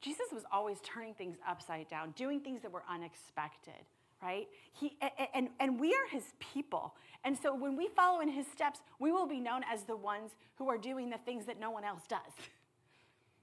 Jesus 0.00 0.26
was 0.32 0.44
always 0.52 0.78
turning 0.84 1.14
things 1.14 1.36
upside 1.46 1.88
down, 1.88 2.12
doing 2.12 2.40
things 2.40 2.62
that 2.62 2.70
were 2.70 2.84
unexpected, 2.88 3.84
right? 4.22 4.48
He, 4.72 4.96
and, 5.34 5.48
and 5.60 5.78
we 5.78 5.92
are 5.94 6.08
his 6.10 6.24
people. 6.38 6.94
And 7.24 7.36
so 7.36 7.54
when 7.54 7.76
we 7.76 7.88
follow 7.88 8.20
in 8.20 8.28
his 8.28 8.46
steps, 8.46 8.80
we 8.98 9.12
will 9.12 9.26
be 9.26 9.40
known 9.40 9.62
as 9.72 9.84
the 9.84 9.96
ones 9.96 10.32
who 10.56 10.68
are 10.68 10.78
doing 10.78 11.10
the 11.10 11.18
things 11.18 11.46
that 11.46 11.60
no 11.60 11.70
one 11.70 11.84
else 11.84 12.02
does. 12.08 12.20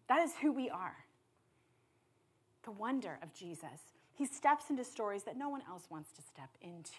That 0.08 0.20
is 0.20 0.34
who 0.40 0.52
we 0.52 0.70
are. 0.70 0.96
The 2.64 2.70
wonder 2.70 3.18
of 3.24 3.34
Jesus. 3.34 3.96
He 4.14 4.28
steps 4.28 4.70
into 4.70 4.84
stories 4.84 5.24
that 5.24 5.36
no 5.36 5.50
one 5.50 5.62
else 5.68 5.88
wants 5.90 6.12
to 6.12 6.22
step 6.22 6.50
into. 6.62 6.92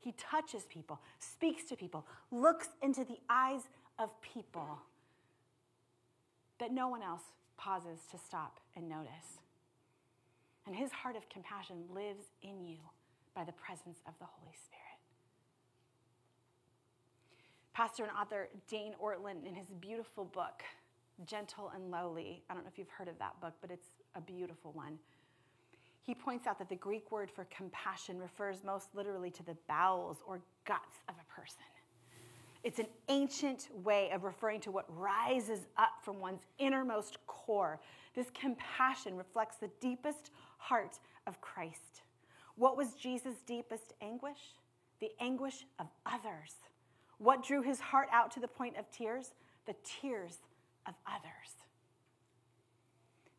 He 0.00 0.12
touches 0.12 0.62
people, 0.64 0.98
speaks 1.18 1.64
to 1.64 1.76
people, 1.76 2.06
looks 2.30 2.68
into 2.82 3.04
the 3.04 3.18
eyes 3.28 3.60
of 3.98 4.08
people 4.22 4.78
that 6.58 6.72
no 6.72 6.88
one 6.88 7.02
else 7.02 7.22
pauses 7.56 8.00
to 8.10 8.18
stop 8.18 8.60
and 8.74 8.88
notice. 8.88 9.41
And 10.66 10.76
his 10.76 10.92
heart 10.92 11.16
of 11.16 11.28
compassion 11.28 11.84
lives 11.92 12.24
in 12.42 12.64
you 12.64 12.78
by 13.34 13.44
the 13.44 13.52
presence 13.52 14.00
of 14.06 14.14
the 14.18 14.26
Holy 14.26 14.54
Spirit. 14.54 14.82
Pastor 17.72 18.04
and 18.04 18.12
author 18.12 18.48
Dane 18.68 18.94
Ortlund, 19.02 19.46
in 19.46 19.54
his 19.54 19.66
beautiful 19.80 20.24
book, 20.24 20.62
Gentle 21.26 21.72
and 21.74 21.90
Lowly. 21.90 22.42
I 22.48 22.54
don't 22.54 22.64
know 22.64 22.70
if 22.70 22.78
you've 22.78 22.90
heard 22.90 23.08
of 23.08 23.18
that 23.18 23.40
book, 23.40 23.54
but 23.60 23.70
it's 23.70 23.88
a 24.14 24.20
beautiful 24.20 24.72
one. 24.72 24.98
He 26.02 26.14
points 26.14 26.46
out 26.46 26.58
that 26.58 26.68
the 26.68 26.76
Greek 26.76 27.10
word 27.10 27.30
for 27.30 27.44
compassion 27.44 28.18
refers 28.18 28.64
most 28.64 28.88
literally 28.94 29.30
to 29.30 29.42
the 29.44 29.56
bowels 29.68 30.18
or 30.26 30.40
guts 30.66 30.98
of 31.08 31.14
a 31.14 31.40
person. 31.40 31.62
It's 32.64 32.78
an 32.78 32.86
ancient 33.08 33.68
way 33.82 34.10
of 34.10 34.22
referring 34.22 34.60
to 34.60 34.70
what 34.70 34.84
rises 34.88 35.66
up 35.76 35.94
from 36.04 36.20
one's 36.20 36.46
innermost 36.58 37.18
core. 37.26 37.80
This 38.14 38.30
compassion 38.30 39.16
reflects 39.16 39.56
the 39.56 39.70
deepest 39.80 40.30
heart 40.58 40.98
of 41.26 41.40
Christ. 41.40 42.02
What 42.54 42.76
was 42.76 42.94
Jesus' 42.94 43.36
deepest 43.46 43.94
anguish? 44.00 44.38
The 45.00 45.10
anguish 45.20 45.64
of 45.80 45.88
others. 46.06 46.54
What 47.18 47.44
drew 47.44 47.62
his 47.62 47.80
heart 47.80 48.08
out 48.12 48.30
to 48.32 48.40
the 48.40 48.48
point 48.48 48.76
of 48.76 48.90
tears? 48.90 49.32
The 49.66 49.74
tears 49.84 50.38
of 50.86 50.94
others. 51.06 51.62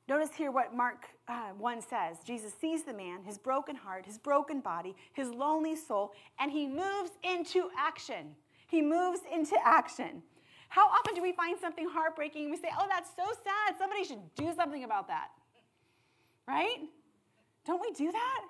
Notice 0.09 0.35
here 0.35 0.51
what 0.51 0.75
Mark 0.75 1.07
uh, 1.29 1.51
1 1.57 1.81
says 1.81 2.17
Jesus 2.25 2.53
sees 2.59 2.83
the 2.83 2.93
man, 2.93 3.23
his 3.23 3.37
broken 3.37 3.75
heart, 3.75 4.05
his 4.05 4.17
broken 4.17 4.59
body, 4.59 4.95
his 5.13 5.29
lonely 5.29 5.77
soul, 5.77 6.11
and 6.39 6.51
he 6.51 6.67
moves 6.67 7.11
into 7.23 7.69
action. 7.77 8.35
He 8.73 8.81
moves 8.81 9.19
into 9.31 9.55
action. 9.63 10.23
How 10.67 10.87
often 10.87 11.13
do 11.13 11.21
we 11.21 11.31
find 11.31 11.59
something 11.59 11.87
heartbreaking 11.87 12.45
and 12.45 12.51
we 12.51 12.57
say, 12.57 12.69
oh, 12.75 12.87
that's 12.89 13.11
so 13.15 13.23
sad. 13.43 13.77
Somebody 13.77 14.03
should 14.03 14.33
do 14.33 14.51
something 14.55 14.83
about 14.83 15.07
that? 15.09 15.27
Right? 16.47 16.79
Don't 17.67 17.79
we 17.79 17.91
do 17.91 18.11
that? 18.11 18.41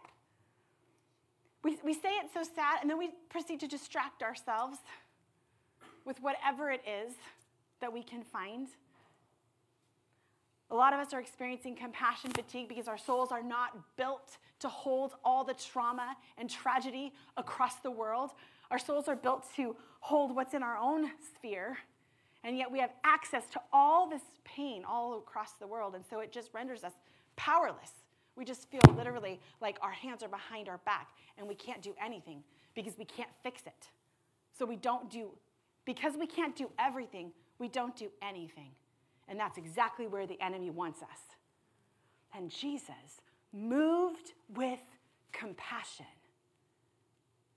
We, 1.61 1.77
we 1.83 1.93
say 1.93 2.11
it's 2.23 2.33
so 2.33 2.43
sad 2.43 2.77
and 2.79 2.89
then 2.89 2.97
we 2.97 3.09
proceed 3.27 3.59
to 3.59 3.67
distract 3.67 4.23
ourselves 4.23 4.77
with 6.05 6.21
whatever 6.21 6.71
it 6.71 6.83
is 6.87 7.11
that 7.81 7.91
we 7.91 8.01
can 8.01 8.23
find. 8.23 8.69
A 10.71 10.75
lot 10.75 10.93
of 10.93 11.01
us 11.01 11.13
are 11.13 11.19
experiencing 11.19 11.75
compassion 11.75 12.31
fatigue 12.31 12.69
because 12.69 12.87
our 12.87 12.97
souls 12.97 13.33
are 13.33 13.43
not 13.43 13.77
built 13.97 14.37
to 14.59 14.69
hold 14.69 15.15
all 15.25 15.43
the 15.43 15.53
trauma 15.53 16.15
and 16.37 16.49
tragedy 16.49 17.11
across 17.35 17.75
the 17.81 17.91
world. 17.91 18.31
Our 18.73 18.79
souls 18.79 19.07
are 19.07 19.15
built 19.15 19.45
to 19.55 19.75
hold 19.99 20.35
what's 20.35 20.55
in 20.55 20.63
our 20.63 20.77
own 20.77 21.11
sphere, 21.35 21.77
and 22.43 22.57
yet 22.57 22.71
we 22.71 22.79
have 22.79 22.89
access 23.03 23.43
to 23.51 23.61
all 23.71 24.09
this 24.09 24.23
pain 24.45 24.83
all 24.83 25.19
across 25.19 25.51
the 25.59 25.67
world, 25.67 25.93
and 25.93 26.03
so 26.09 26.21
it 26.21 26.31
just 26.31 26.49
renders 26.53 26.83
us 26.83 26.93
powerless. 27.35 27.91
We 28.35 28.45
just 28.45 28.67
feel 28.71 28.81
literally 28.97 29.39
like 29.61 29.77
our 29.83 29.91
hands 29.91 30.23
are 30.23 30.27
behind 30.27 30.69
our 30.69 30.79
back 30.79 31.09
and 31.37 31.47
we 31.47 31.53
can't 31.53 31.83
do 31.83 31.93
anything 32.03 32.43
because 32.73 32.97
we 32.97 33.05
can't 33.05 33.29
fix 33.43 33.61
it. 33.67 33.89
So 34.57 34.65
we 34.65 34.75
don't 34.75 35.07
do, 35.07 35.29
because 35.85 36.17
we 36.17 36.25
can't 36.25 36.55
do 36.55 36.71
everything, 36.79 37.31
we 37.59 37.67
don't 37.67 37.95
do 37.95 38.09
anything. 38.23 38.71
And 39.27 39.39
that's 39.39 39.59
exactly 39.59 40.07
where 40.07 40.25
the 40.25 40.41
enemy 40.41 40.71
wants 40.71 41.03
us. 41.03 41.19
And 42.35 42.49
Jesus, 42.49 43.21
moved 43.53 44.33
with 44.55 44.79
compassion, 45.31 46.07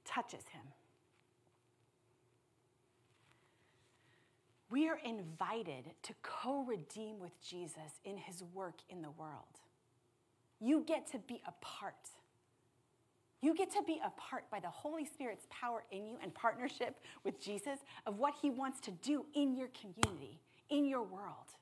touches 0.05 0.45
him. 0.53 0.76
We 4.77 4.91
are 4.91 4.99
invited 5.07 5.87
to 6.03 6.13
co 6.21 6.63
redeem 6.63 7.19
with 7.19 7.33
Jesus 7.41 7.99
in 8.05 8.19
his 8.19 8.45
work 8.53 8.75
in 8.91 9.01
the 9.01 9.11
world. 9.11 9.63
You 10.61 10.85
get 10.87 11.11
to 11.13 11.19
be 11.19 11.41
a 11.49 11.53
part. 11.65 12.11
You 13.41 13.55
get 13.55 13.71
to 13.71 13.83
be 13.87 14.03
a 14.05 14.11
part 14.21 14.51
by 14.51 14.61
the 14.61 14.69
Holy 14.69 15.07
Spirit's 15.07 15.47
power 15.49 15.85
in 15.91 16.07
you 16.07 16.19
and 16.23 16.35
partnership 16.35 16.97
with 17.25 17.41
Jesus 17.41 17.79
of 18.07 18.19
what 18.19 18.35
he 18.43 18.51
wants 18.51 18.79
to 18.81 18.91
do 18.91 19.25
in 19.35 19.57
your 19.57 19.69
community, 19.69 20.41
in 20.69 20.85
your 20.85 21.03
world. 21.03 21.55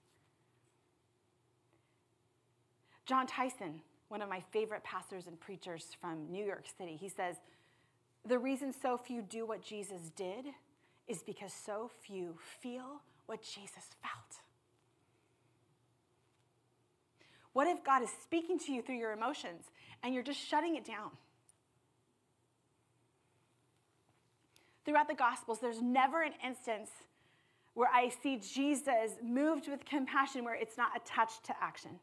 Jon 3.06 3.28
Tyson, 3.28 3.80
one 4.08 4.22
of 4.22 4.28
my 4.28 4.42
favorite 4.52 4.82
pastors 4.82 5.28
and 5.28 5.38
preachers 5.38 5.96
from 6.00 6.32
New 6.32 6.44
York 6.44 6.64
City, 6.76 6.96
he 7.00 7.08
says, 7.08 7.36
The 8.26 8.40
reason 8.40 8.74
so 8.82 8.98
few 8.98 9.22
do 9.22 9.46
what 9.46 9.62
Jesus 9.62 10.10
did 10.16 10.46
is 11.08 11.22
because 11.22 11.52
so 11.52 11.90
few 12.02 12.36
feel 12.60 13.02
what 13.26 13.42
Jesus 13.42 13.84
felt. 14.02 14.40
What 17.52 17.66
if 17.68 17.84
God 17.84 18.02
is 18.02 18.10
speaking 18.22 18.58
to 18.60 18.72
you 18.72 18.82
through 18.82 18.96
your 18.96 19.12
emotions 19.12 19.64
and 20.02 20.12
you're 20.12 20.22
just 20.22 20.40
shutting 20.40 20.76
it 20.76 20.84
down? 20.84 21.10
Throughout 24.84 25.08
the 25.08 25.14
Gospels, 25.14 25.60
there's 25.60 25.80
never 25.80 26.22
an 26.22 26.32
instance 26.44 26.90
where 27.74 27.88
I 27.92 28.10
see 28.22 28.36
Jesus 28.36 29.12
moved 29.22 29.68
with 29.68 29.84
compassion 29.84 30.44
where 30.44 30.54
it's 30.54 30.76
not 30.76 30.90
attached 30.96 31.44
to 31.44 31.54
action. 31.60 31.98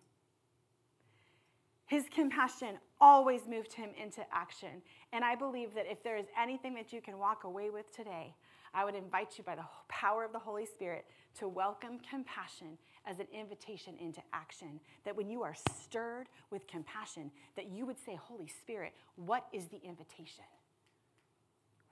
His 1.86 2.06
compassion 2.14 2.78
always 3.02 3.42
moved 3.48 3.74
him 3.74 3.90
into 4.02 4.22
action. 4.32 4.82
And 5.12 5.26
I 5.26 5.36
believe 5.36 5.74
that 5.76 5.86
if 5.90 6.02
there 6.04 6.16
is 6.16 6.26
anything 6.42 6.74
that 6.76 6.94
you 6.94 7.02
can 7.02 7.20
walk 7.20 7.44
away 7.44 7.70
with 7.70 7.94
today, 7.94 8.34
I 8.74 8.86
would 8.86 8.96
invite 8.96 9.38
you 9.38 9.44
by 9.44 9.56
the 9.56 9.66
power 9.90 10.24
of 10.24 10.32
the 10.32 10.40
Holy 10.40 10.66
Spirit 10.66 11.06
to 11.40 11.48
welcome 11.48 12.00
compassion 12.10 12.78
as 13.06 13.20
an 13.20 13.28
invitation 13.34 13.96
into 14.00 14.22
action. 14.34 14.80
That 15.04 15.16
when 15.16 15.30
you 15.30 15.44
are 15.44 15.56
stirred 15.84 16.28
with 16.52 16.68
compassion, 16.68 17.32
that 17.56 17.70
you 17.70 17.86
would 17.86 17.98
say, 18.06 18.16
Holy 18.16 18.48
Spirit, 18.48 18.94
what 19.16 19.46
is 19.52 19.68
the 19.68 19.82
invitation? 19.84 20.46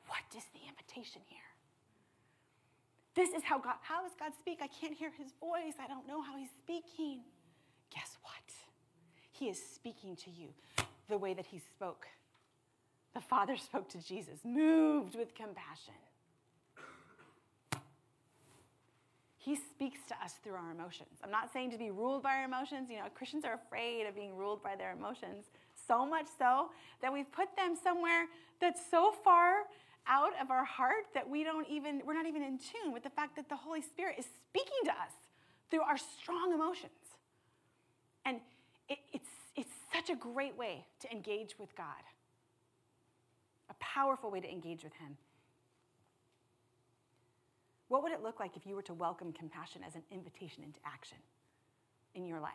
What 0.08 0.24
is 0.36 0.44
the 0.54 0.68
invitation 0.68 1.22
here? 1.28 1.40
This 3.16 3.30
is 3.34 3.44
how 3.44 3.60
God, 3.60 3.76
how 3.82 4.02
does 4.02 4.14
God 4.18 4.32
speak? 4.40 4.60
I 4.62 4.68
can't 4.68 4.96
hear 4.96 5.12
his 5.18 5.34
voice. 5.40 5.74
I 5.84 5.88
don't 5.88 6.08
know 6.08 6.22
how 6.22 6.38
he's 6.38 6.50
speaking. 6.64 7.22
Guess 7.94 8.18
what? 8.22 8.34
He 9.32 9.50
is 9.50 9.62
speaking 9.76 10.16
to 10.18 10.30
you 10.30 10.50
the 11.10 11.18
way 11.18 11.34
that 11.34 11.46
he 11.46 11.60
spoke. 11.60 12.06
The 13.14 13.22
Father 13.22 13.58
spoke 13.58 13.90
to 13.90 13.98
Jesus, 13.98 14.40
moved 14.46 15.16
with 15.16 15.34
compassion. 15.36 15.96
He 19.50 19.56
speaks 19.56 20.02
to 20.10 20.14
us 20.24 20.34
through 20.44 20.54
our 20.54 20.70
emotions. 20.70 21.10
I'm 21.24 21.32
not 21.32 21.52
saying 21.52 21.72
to 21.72 21.78
be 21.80 21.90
ruled 21.90 22.22
by 22.22 22.36
our 22.36 22.44
emotions. 22.44 22.88
You 22.88 22.98
know, 22.98 23.06
Christians 23.16 23.46
are 23.46 23.56
afraid 23.56 24.06
of 24.06 24.14
being 24.14 24.38
ruled 24.38 24.62
by 24.62 24.76
their 24.76 24.92
emotions, 24.92 25.46
so 25.88 26.06
much 26.06 26.28
so 26.38 26.70
that 27.02 27.12
we've 27.12 27.32
put 27.32 27.56
them 27.58 27.76
somewhere 27.76 28.28
that's 28.62 28.80
so 28.92 29.12
far 29.24 29.64
out 30.06 30.34
of 30.40 30.52
our 30.52 30.64
heart 30.64 31.06
that 31.16 31.28
we 31.28 31.44
don't 31.44 31.68
even 31.68 32.04
we're 32.06 32.14
not 32.14 32.28
even 32.28 32.44
in 32.44 32.60
tune 32.60 32.94
with 32.94 33.02
the 33.02 33.10
fact 33.10 33.36
that 33.38 33.50
the 33.50 33.56
Holy 33.56 33.82
Spirit 33.82 34.18
is 34.20 34.26
speaking 34.26 34.84
to 34.86 34.92
us 34.92 35.14
through 35.72 35.82
our 35.82 35.98
strong 35.98 36.54
emotions. 36.54 37.18
And 38.26 38.42
it, 38.88 39.00
it's, 39.14 39.30
it's 39.56 39.74
such 39.92 40.12
a 40.12 40.16
great 40.16 40.56
way 40.60 40.86
to 41.00 41.12
engage 41.12 41.58
with 41.58 41.76
God, 41.76 42.04
a 43.72 43.74
powerful 43.80 44.30
way 44.30 44.42
to 44.42 44.52
engage 44.52 44.84
with 44.84 44.94
Him. 44.94 45.18
What 47.90 48.04
would 48.04 48.12
it 48.12 48.24
look 48.24 48.40
like 48.40 48.56
if 48.56 48.66
you 48.66 48.76
were 48.76 48.84
to 48.84 48.94
welcome 48.94 49.34
compassion 49.34 49.82
as 49.86 49.96
an 49.96 50.04
invitation 50.12 50.64
into 50.64 50.80
action 50.86 51.18
in 52.16 52.26
your 52.26 52.40
life? 52.40 52.54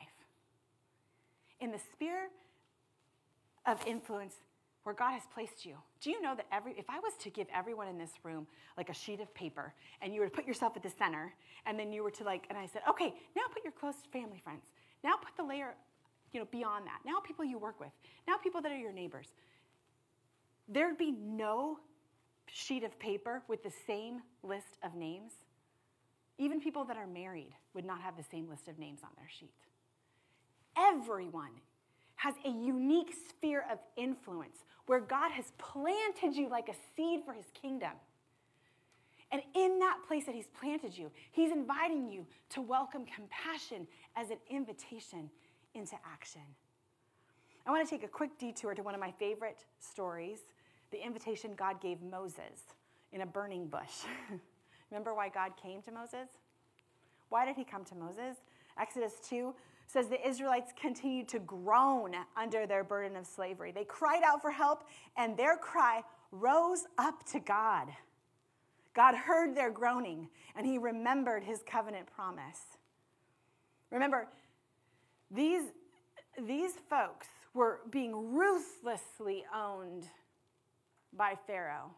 In 1.61 1.71
the 1.71 1.81
sphere 1.93 2.29
of 3.67 3.85
influence 3.87 4.35
where 4.85 4.95
God 4.95 5.13
has 5.13 5.23
placed 5.33 5.67
you, 5.67 5.75
do 6.01 6.11
you 6.11 6.23
know 6.23 6.35
that 6.37 6.47
every, 6.53 6.73
if 6.79 6.89
I 6.89 7.01
was 7.01 7.15
to 7.23 7.31
give 7.31 7.49
everyone 7.53 7.89
in 7.89 7.99
this 7.99 8.13
room 8.23 8.47
like 8.77 8.91
a 8.91 8.95
sheet 8.95 9.21
of 9.21 9.33
paper 9.35 9.75
and 10.01 10.15
you 10.15 10.21
were 10.21 10.29
to 10.29 10.35
put 10.35 10.47
yourself 10.47 10.77
at 10.77 10.83
the 10.83 10.91
center 10.91 11.35
and 11.67 11.79
then 11.79 11.93
you 11.93 12.05
were 12.05 12.13
to 12.13 12.25
like, 12.25 12.47
and 12.49 12.57
I 12.57 12.67
said, 12.67 12.83
okay, 12.89 13.15
now 13.35 13.43
put 13.53 13.65
your 13.65 13.73
close 13.73 13.97
family 14.13 14.39
friends. 14.39 14.67
Now 15.03 15.15
put 15.17 15.37
the 15.37 15.43
layer 15.43 15.75
you 16.33 16.41
know, 16.41 16.47
beyond 16.51 16.87
that. 16.87 17.01
Now 17.05 17.19
people 17.21 17.45
you 17.45 17.59
work 17.59 17.81
with. 17.81 17.91
Now 18.29 18.37
people 18.37 18.61
that 18.63 18.71
are 18.71 18.79
your 18.79 18.93
neighbors. 18.93 19.29
There'd 20.69 20.99
be 20.99 21.13
no 21.13 21.79
sheet 22.47 22.85
of 22.85 22.99
paper 22.99 23.43
with 23.49 23.63
the 23.63 23.73
same 23.87 24.21
list 24.43 24.79
of 24.83 24.95
names. 24.95 25.33
Even 26.39 26.61
people 26.61 26.85
that 26.85 26.97
are 26.97 27.07
married 27.07 27.55
would 27.75 27.85
not 27.85 28.01
have 28.01 28.17
the 28.17 28.25
same 28.25 28.49
list 28.49 28.69
of 28.69 28.79
names 28.79 29.01
on 29.03 29.11
their 29.17 29.29
sheet. 29.29 29.55
Everyone 30.77 31.51
has 32.17 32.35
a 32.45 32.49
unique 32.49 33.13
sphere 33.29 33.65
of 33.71 33.79
influence 33.97 34.59
where 34.87 35.01
God 35.01 35.31
has 35.33 35.53
planted 35.59 36.35
you 36.35 36.49
like 36.49 36.69
a 36.69 36.75
seed 36.97 37.21
for 37.25 37.33
his 37.33 37.47
kingdom. 37.61 37.93
And 39.33 39.43
in 39.55 39.79
that 39.81 39.99
place 40.07 40.27
that 40.27 40.35
he's 40.35 40.47
planted 40.59 40.97
you, 40.97 41.11
he's 41.33 41.51
inviting 41.51 42.09
you 42.09 42.27
to 42.51 42.61
welcome 42.61 43.05
compassion 43.05 43.87
as 44.17 44.31
an 44.31 44.39
invitation 44.49 45.31
into 45.75 45.97
action. 46.13 46.43
I 47.67 47.71
want 47.71 47.89
to 47.89 47.91
take 47.91 48.05
a 48.05 48.09
quick 48.09 48.39
detour 48.39 48.75
to 48.75 48.83
one 48.83 48.95
of 48.95 49.01
my 49.01 49.11
favorite 49.13 49.65
stories 49.81 50.39
the 50.95 51.05
invitation 51.05 51.55
God 51.57 51.81
gave 51.81 52.01
Moses 52.01 52.73
in 53.13 53.23
a 53.23 53.27
burning 53.27 53.67
bush. 53.67 54.05
Remember 54.91 55.13
why 55.13 55.29
God 55.29 55.53
came 55.61 55.83
to 55.83 55.91
Moses? 55.91 56.29
Why 57.31 57.45
did 57.45 57.57
he 57.57 57.65
come 57.65 57.85
to 57.87 57.97
Moses? 57.97 58.37
Exodus 58.79 59.15
2 59.29 59.53
says 59.89 60.09
the 60.09 60.27
Israelites 60.27 60.73
continued 60.81 61.27
to 61.29 61.41
groan 61.41 62.13
under 62.37 62.65
their 62.65 62.85
burden 62.85 63.17
of 63.17 63.27
slavery. 63.27 63.73
They 63.73 63.85
cried 63.85 64.23
out 64.25 64.41
for 64.41 64.53
help, 64.53 64.85
and 65.17 65.37
their 65.37 65.57
cry 65.57 66.03
rose 66.31 66.85
up 66.97 67.27
to 67.33 67.41
God. 67.41 67.89
God 68.95 69.17
heard 69.17 69.57
their 69.57 69.73
groaning, 69.73 70.29
and 70.55 70.65
he 70.65 70.79
remembered 70.79 71.43
his 71.43 71.59
covenant 71.67 72.07
promise. 72.15 72.61
Remember, 73.91 74.29
these, 75.29 75.65
these 76.41 76.75
folks 76.89 77.27
were 77.53 77.81
being 77.91 78.33
ruthlessly 78.33 79.45
owned 79.53 80.07
by 81.17 81.37
Pharaoh. 81.47 81.91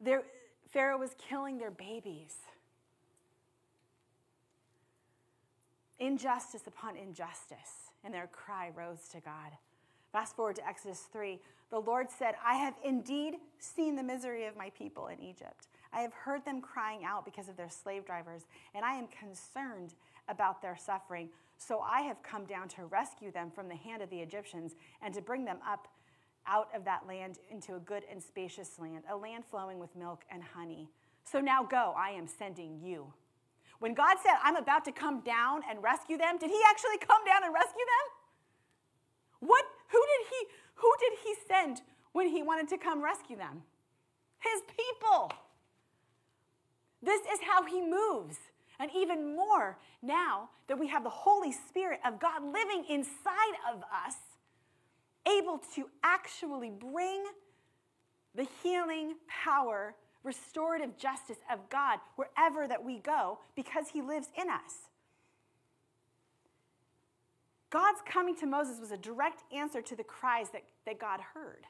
Their, 0.00 0.22
Pharaoh 0.70 0.98
was 0.98 1.14
killing 1.18 1.58
their 1.58 1.70
babies. 1.70 2.34
Injustice 5.98 6.66
upon 6.66 6.96
injustice, 6.96 7.90
and 8.04 8.14
their 8.14 8.26
cry 8.28 8.70
rose 8.74 9.08
to 9.12 9.20
God. 9.20 9.52
Fast 10.12 10.34
forward 10.34 10.56
to 10.56 10.66
Exodus 10.66 11.06
3. 11.12 11.38
The 11.70 11.78
Lord 11.78 12.08
said, 12.10 12.34
I 12.44 12.54
have 12.54 12.74
indeed 12.84 13.34
seen 13.58 13.94
the 13.94 14.02
misery 14.02 14.46
of 14.46 14.56
my 14.56 14.70
people 14.70 15.08
in 15.08 15.20
Egypt. 15.20 15.68
I 15.92 16.00
have 16.00 16.12
heard 16.12 16.44
them 16.44 16.60
crying 16.60 17.04
out 17.04 17.24
because 17.24 17.48
of 17.48 17.56
their 17.56 17.68
slave 17.68 18.06
drivers, 18.06 18.46
and 18.74 18.84
I 18.84 18.94
am 18.94 19.06
concerned 19.08 19.94
about 20.28 20.62
their 20.62 20.76
suffering. 20.76 21.28
So 21.58 21.80
I 21.80 22.00
have 22.02 22.22
come 22.22 22.44
down 22.44 22.68
to 22.70 22.86
rescue 22.86 23.30
them 23.30 23.50
from 23.50 23.68
the 23.68 23.76
hand 23.76 24.02
of 24.02 24.10
the 24.10 24.20
Egyptians 24.20 24.74
and 25.02 25.12
to 25.14 25.20
bring 25.20 25.44
them 25.44 25.58
up 25.66 25.88
out 26.46 26.68
of 26.74 26.84
that 26.84 27.06
land 27.06 27.38
into 27.50 27.74
a 27.74 27.78
good 27.80 28.04
and 28.10 28.22
spacious 28.22 28.78
land, 28.78 29.04
a 29.10 29.16
land 29.16 29.44
flowing 29.50 29.78
with 29.78 29.94
milk 29.96 30.24
and 30.30 30.42
honey. 30.42 30.88
So 31.24 31.40
now 31.40 31.62
go, 31.62 31.94
I 31.96 32.10
am 32.10 32.26
sending 32.26 32.80
you. 32.82 33.12
When 33.78 33.94
God 33.94 34.16
said, 34.22 34.34
I'm 34.42 34.56
about 34.56 34.84
to 34.86 34.92
come 34.92 35.20
down 35.20 35.62
and 35.68 35.82
rescue 35.82 36.18
them, 36.18 36.38
did 36.38 36.50
he 36.50 36.60
actually 36.68 36.98
come 36.98 37.24
down 37.24 37.44
and 37.44 37.54
rescue 37.54 37.84
them? 37.84 39.48
What 39.48 39.64
who 39.88 39.98
did 39.98 40.26
he 40.28 40.46
who 40.74 40.92
did 41.00 41.18
he 41.24 41.34
send 41.48 41.82
when 42.12 42.28
he 42.28 42.42
wanted 42.42 42.68
to 42.68 42.78
come 42.78 43.02
rescue 43.02 43.36
them? 43.36 43.62
His 44.38 44.62
people. 44.68 45.32
This 47.02 47.20
is 47.22 47.40
how 47.46 47.64
he 47.64 47.80
moves. 47.80 48.36
And 48.78 48.90
even 48.96 49.36
more 49.36 49.78
now 50.02 50.48
that 50.68 50.78
we 50.78 50.88
have 50.88 51.04
the 51.04 51.10
Holy 51.10 51.52
Spirit 51.52 52.00
of 52.04 52.18
God 52.18 52.42
living 52.42 52.84
inside 52.88 53.54
of 53.70 53.82
us, 53.82 54.16
able 55.26 55.60
to 55.74 55.88
actually 56.02 56.70
bring 56.70 57.24
the 58.34 58.46
healing 58.62 59.14
power, 59.28 59.94
restorative 60.22 60.96
justice 60.96 61.38
of 61.52 61.68
God 61.68 61.98
wherever 62.16 62.68
that 62.68 62.84
we 62.84 62.98
go 62.98 63.38
because 63.56 63.86
he 63.92 64.02
lives 64.02 64.28
in 64.40 64.48
us. 64.48 64.88
God's 67.70 68.00
coming 68.04 68.34
to 68.36 68.46
Moses 68.46 68.80
was 68.80 68.90
a 68.90 68.96
direct 68.96 69.42
answer 69.52 69.80
to 69.80 69.96
the 69.96 70.02
cries 70.02 70.48
that, 70.50 70.64
that 70.86 70.98
God 70.98 71.20
heard. 71.34 71.66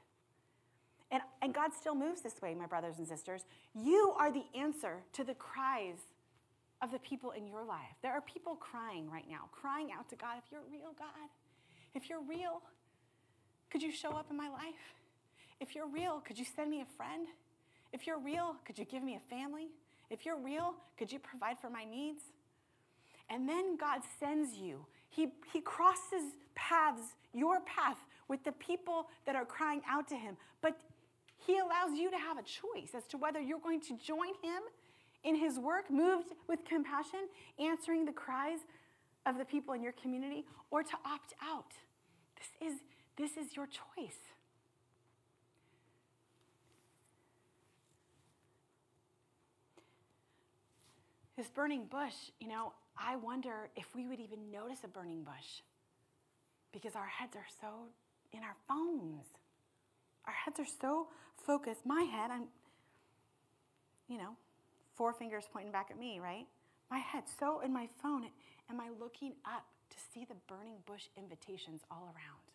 And, 1.11 1.23
and 1.43 1.53
God 1.53 1.73
still 1.79 1.95
moves 1.95 2.23
this 2.23 2.41
way, 2.41 2.55
my 2.55 2.67
brothers 2.67 2.99
and 2.99 3.07
sisters. 3.07 3.43
You 3.75 4.15
are 4.19 4.33
the 4.33 4.45
answer 4.55 5.03
to 5.15 5.25
the 5.25 5.35
cries 5.35 5.99
of 6.83 6.91
the 6.93 6.99
people 7.01 7.33
in 7.33 7.47
your 7.47 7.65
life. 7.65 7.97
There 8.03 8.13
are 8.13 8.23
people 8.23 8.55
crying 8.57 9.11
right 9.11 9.27
now, 9.29 9.51
crying 9.53 9.91
out 9.97 10.09
to 10.11 10.17
God, 10.17 10.37
if 10.39 10.51
you're 10.51 10.63
real, 10.71 10.95
God, 10.99 11.29
if 11.95 12.09
you're 12.09 12.23
real, 12.23 12.63
could 13.71 13.83
you 13.83 13.93
show 13.93 14.11
up 14.11 14.27
in 14.31 14.37
my 14.37 14.49
life? 14.49 14.95
If 15.61 15.75
you're 15.75 15.89
real, 15.89 16.21
could 16.21 16.39
you 16.39 16.45
send 16.45 16.71
me 16.71 16.81
a 16.81 16.97
friend? 16.97 17.27
If 17.93 18.07
you're 18.07 18.19
real, 18.19 18.57
could 18.65 18.79
you 18.79 18.85
give 18.85 19.03
me 19.03 19.17
a 19.17 19.35
family? 19.35 19.69
If 20.11 20.25
you're 20.25 20.39
real, 20.39 20.75
could 20.99 21.13
you 21.13 21.19
provide 21.19 21.59
for 21.61 21.71
my 21.71 21.85
needs? 21.85 22.23
And 23.29 23.49
then 23.49 23.77
God 23.77 24.01
sends 24.19 24.57
you. 24.57 24.87
He, 25.09 25.29
he 25.53 25.61
crosses 25.61 26.35
paths, 26.55 27.15
your 27.33 27.61
path, 27.61 27.99
with 28.29 28.43
the 28.45 28.53
people 28.53 29.09
that 29.27 29.37
are 29.37 29.45
crying 29.45 29.83
out 29.89 30.09
to 30.09 30.17
Him. 30.17 30.37
But 30.63 30.81
He 31.37 31.59
allows 31.59 31.97
you 31.97 32.11
to 32.11 32.19
have 32.19 32.39
a 32.39 32.43
choice 32.43 32.91
as 32.97 33.05
to 33.09 33.19
whether 33.19 33.41
you're 33.41 33.61
going 33.61 33.81
to 33.83 33.97
join 33.97 34.35
Him 34.43 34.63
in 35.25 35.37
his 35.37 35.59
work, 35.59 35.91
moved 35.91 36.33
with 36.49 36.65
compassion, 36.65 37.29
answering 37.59 38.05
the 38.05 38.13
cries 38.13 38.61
of 39.27 39.39
the 39.39 39.45
people 39.45 39.75
in 39.75 39.83
your 39.83 39.93
community 39.93 40.45
or 40.71 40.83
to 40.83 40.95
opt 41.05 41.35
out. 41.43 41.73
This 42.37 42.73
is, 42.73 42.81
this 43.21 43.37
is 43.37 43.55
your 43.55 43.67
choice. 43.67 44.17
This 51.37 51.49
burning 51.49 51.85
bush, 51.85 52.15
you 52.41 52.49
know, 52.49 52.73
I 52.99 53.17
wonder 53.17 53.69
if 53.77 53.95
we 53.95 54.07
would 54.07 54.21
even 54.21 54.51
notice 54.51 54.79
a 54.85 54.89
burning 54.89 55.23
bush 55.23 55.63
because 56.73 56.97
our 56.97 57.07
heads 57.07 57.37
are 57.37 57.47
so 57.61 57.89
in 58.33 58.41
our 58.41 58.57
phones. 58.67 59.27
Our 60.27 60.33
heads 60.33 60.59
are 60.59 60.73
so 60.81 61.09
focused. 61.47 61.85
My 61.85 62.03
head, 62.03 62.31
I'm, 62.31 62.45
you 64.09 64.19
know, 64.19 64.31
four 64.95 65.13
fingers 65.13 65.45
pointing 65.53 65.73
back 65.73 65.89
at 65.91 65.99
me, 65.99 66.21
right? 66.21 66.47
My 66.91 66.99
head 66.99 67.25
so 67.39 67.61
in 67.61 67.73
my 67.73 67.89
phone. 68.03 68.25
Am 68.71 68.81
I 68.81 68.89
looking 68.99 69.33
up 69.45 69.65
to 69.91 69.97
see 70.13 70.25
the 70.25 70.37
burning 70.47 70.77
bush 70.87 71.05
invitations 71.17 71.83
all 71.91 72.05
around? 72.15 72.50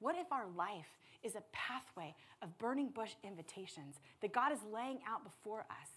What 0.00 0.16
if 0.16 0.30
our 0.30 0.46
life 0.56 0.98
is 1.22 1.34
a 1.34 1.42
pathway 1.52 2.14
of 2.42 2.56
burning 2.58 2.88
bush 2.88 3.12
invitations 3.24 3.96
that 4.20 4.32
God 4.32 4.52
is 4.52 4.58
laying 4.72 4.98
out 5.08 5.24
before 5.24 5.60
us? 5.60 5.88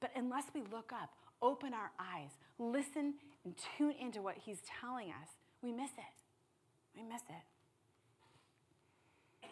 But 0.00 0.10
unless 0.16 0.44
we 0.54 0.62
look 0.72 0.92
up, 0.92 1.10
open 1.42 1.74
our 1.74 1.90
eyes, 1.98 2.30
listen, 2.58 3.14
and 3.44 3.54
tune 3.76 3.94
into 4.00 4.22
what 4.22 4.36
He's 4.36 4.62
telling 4.80 5.08
us, 5.08 5.28
we 5.62 5.72
miss 5.72 5.90
it. 5.90 6.96
We 6.96 7.02
miss 7.02 7.22
it. 7.28 9.46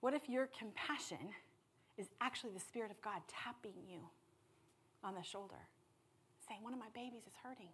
What 0.00 0.14
if 0.14 0.28
your 0.28 0.46
compassion 0.46 1.34
is 1.98 2.06
actually 2.20 2.52
the 2.54 2.60
Spirit 2.60 2.90
of 2.90 3.00
God 3.02 3.20
tapping 3.28 3.74
you 3.86 3.98
on 5.04 5.14
the 5.14 5.22
shoulder, 5.22 5.68
saying, 6.48 6.62
One 6.62 6.72
of 6.72 6.78
my 6.78 6.88
babies 6.94 7.22
is 7.26 7.34
hurting. 7.42 7.68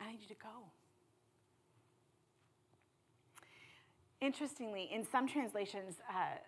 I 0.00 0.10
need 0.10 0.20
you 0.20 0.28
to 0.28 0.34
go. 0.34 0.70
Interestingly, 4.20 4.90
in 4.92 5.06
some 5.06 5.28
translations, 5.28 5.96
uh, 6.10 6.38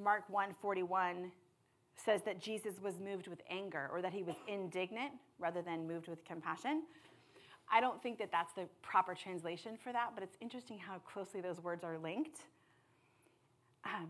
Mark 0.00 0.24
141 0.28 1.32
says 2.04 2.22
that 2.22 2.40
Jesus 2.40 2.74
was 2.80 3.00
moved 3.00 3.26
with 3.26 3.42
anger 3.50 3.88
or 3.92 4.00
that 4.02 4.12
he 4.12 4.22
was 4.22 4.36
indignant 4.46 5.12
rather 5.38 5.62
than 5.62 5.86
moved 5.86 6.08
with 6.08 6.24
compassion. 6.24 6.82
I 7.70 7.80
don't 7.80 8.02
think 8.02 8.18
that 8.18 8.30
that's 8.30 8.52
the 8.54 8.66
proper 8.82 9.14
translation 9.14 9.76
for 9.82 9.92
that, 9.92 10.12
but 10.14 10.22
it's 10.22 10.36
interesting 10.40 10.78
how 10.78 10.98
closely 10.98 11.40
those 11.40 11.60
words 11.60 11.84
are 11.84 11.98
linked. 11.98 12.38
Um, 13.84 14.08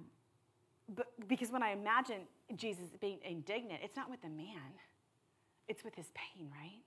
but 0.94 1.06
because 1.28 1.50
when 1.50 1.62
I 1.62 1.72
imagine 1.72 2.20
Jesus 2.56 2.86
being 3.00 3.18
indignant, 3.24 3.80
it's 3.82 3.96
not 3.96 4.10
with 4.10 4.22
the 4.22 4.28
man, 4.28 4.72
it's 5.66 5.82
with 5.84 5.94
his 5.94 6.06
pain, 6.14 6.48
right? 6.50 6.82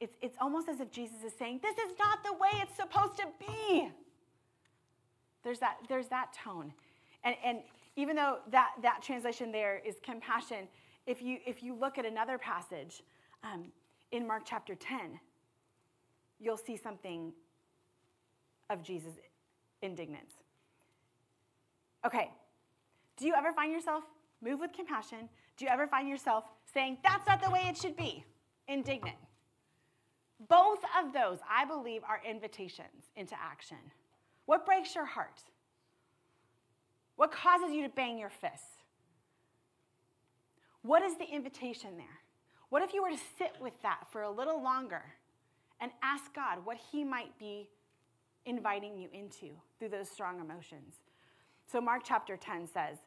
It's, 0.00 0.16
it's 0.20 0.36
almost 0.40 0.68
as 0.68 0.80
if 0.80 0.90
Jesus 0.90 1.22
is 1.24 1.32
saying, 1.38 1.60
This 1.62 1.76
is 1.76 1.96
not 1.98 2.24
the 2.24 2.32
way 2.32 2.50
it's 2.60 2.76
supposed 2.76 3.16
to 3.18 3.26
be. 3.38 3.88
There's 5.42 5.58
that, 5.60 5.78
there's 5.88 6.08
that 6.08 6.32
tone. 6.32 6.72
And, 7.24 7.36
and 7.44 7.58
even 7.96 8.16
though 8.16 8.38
that, 8.50 8.70
that 8.82 9.02
translation 9.02 9.52
there 9.52 9.80
is 9.84 9.96
compassion, 10.02 10.68
if 11.06 11.22
you, 11.22 11.38
if 11.46 11.62
you 11.62 11.74
look 11.74 11.98
at 11.98 12.06
another 12.06 12.38
passage 12.38 13.02
um, 13.42 13.66
in 14.12 14.26
Mark 14.26 14.42
chapter 14.44 14.74
10, 14.74 15.18
you'll 16.40 16.56
see 16.56 16.76
something 16.76 17.32
of 18.70 18.82
Jesus' 18.82 19.14
indignance. 19.82 20.32
Okay, 22.04 22.30
do 23.16 23.26
you 23.26 23.34
ever 23.34 23.52
find 23.52 23.72
yourself 23.72 24.04
moved 24.40 24.60
with 24.60 24.72
compassion? 24.72 25.28
Do 25.56 25.64
you 25.64 25.70
ever 25.70 25.86
find 25.86 26.08
yourself 26.08 26.44
saying, 26.72 26.98
that's 27.04 27.26
not 27.26 27.42
the 27.42 27.50
way 27.50 27.62
it 27.68 27.76
should 27.76 27.96
be? 27.96 28.24
Indignant. 28.68 29.16
Both 30.48 30.80
of 31.00 31.12
those, 31.12 31.38
I 31.48 31.64
believe, 31.64 32.02
are 32.08 32.20
invitations 32.28 33.10
into 33.16 33.34
action. 33.40 33.76
What 34.46 34.66
breaks 34.66 34.94
your 34.94 35.06
heart? 35.06 35.42
What 37.16 37.32
causes 37.32 37.72
you 37.72 37.82
to 37.82 37.88
bang 37.88 38.18
your 38.18 38.30
fists? 38.30 38.66
What 40.82 41.02
is 41.02 41.16
the 41.16 41.28
invitation 41.28 41.96
there? 41.96 42.20
What 42.70 42.82
if 42.82 42.92
you 42.94 43.02
were 43.02 43.10
to 43.10 43.20
sit 43.38 43.52
with 43.60 43.74
that 43.82 44.04
for 44.10 44.22
a 44.22 44.30
little 44.30 44.62
longer 44.62 45.02
and 45.80 45.92
ask 46.02 46.34
God 46.34 46.64
what 46.64 46.78
He 46.90 47.04
might 47.04 47.38
be 47.38 47.68
inviting 48.46 48.96
you 48.96 49.08
into 49.12 49.50
through 49.78 49.90
those 49.90 50.08
strong 50.08 50.40
emotions? 50.40 50.94
So, 51.70 51.80
Mark 51.80 52.02
chapter 52.04 52.36
10 52.36 52.66
says, 52.66 52.98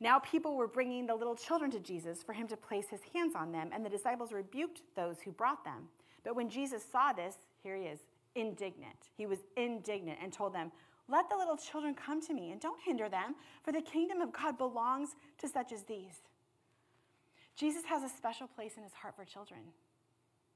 Now 0.00 0.18
people 0.18 0.56
were 0.56 0.68
bringing 0.68 1.06
the 1.06 1.14
little 1.14 1.34
children 1.34 1.70
to 1.70 1.80
Jesus 1.80 2.22
for 2.22 2.32
him 2.32 2.46
to 2.48 2.56
place 2.56 2.88
his 2.90 3.00
hands 3.14 3.34
on 3.34 3.52
them, 3.52 3.70
and 3.72 3.84
the 3.84 3.90
disciples 3.90 4.32
rebuked 4.32 4.82
those 4.94 5.20
who 5.20 5.32
brought 5.32 5.64
them. 5.64 5.88
But 6.24 6.36
when 6.36 6.50
Jesus 6.50 6.82
saw 6.84 7.12
this, 7.12 7.34
here 7.62 7.76
he 7.76 7.84
is, 7.84 8.00
indignant. 8.34 9.08
He 9.16 9.26
was 9.26 9.38
indignant 9.56 10.18
and 10.22 10.32
told 10.32 10.54
them, 10.54 10.72
Let 11.08 11.28
the 11.28 11.36
little 11.36 11.56
children 11.56 11.94
come 11.94 12.20
to 12.22 12.34
me, 12.34 12.50
and 12.50 12.60
don't 12.60 12.80
hinder 12.80 13.08
them, 13.08 13.34
for 13.62 13.72
the 13.72 13.82
kingdom 13.82 14.20
of 14.20 14.32
God 14.32 14.58
belongs 14.58 15.10
to 15.38 15.48
such 15.48 15.72
as 15.72 15.82
these. 15.84 16.22
Jesus 17.56 17.84
has 17.84 18.02
a 18.02 18.08
special 18.08 18.46
place 18.46 18.72
in 18.76 18.82
his 18.82 18.92
heart 18.92 19.16
for 19.16 19.24
children. 19.24 19.60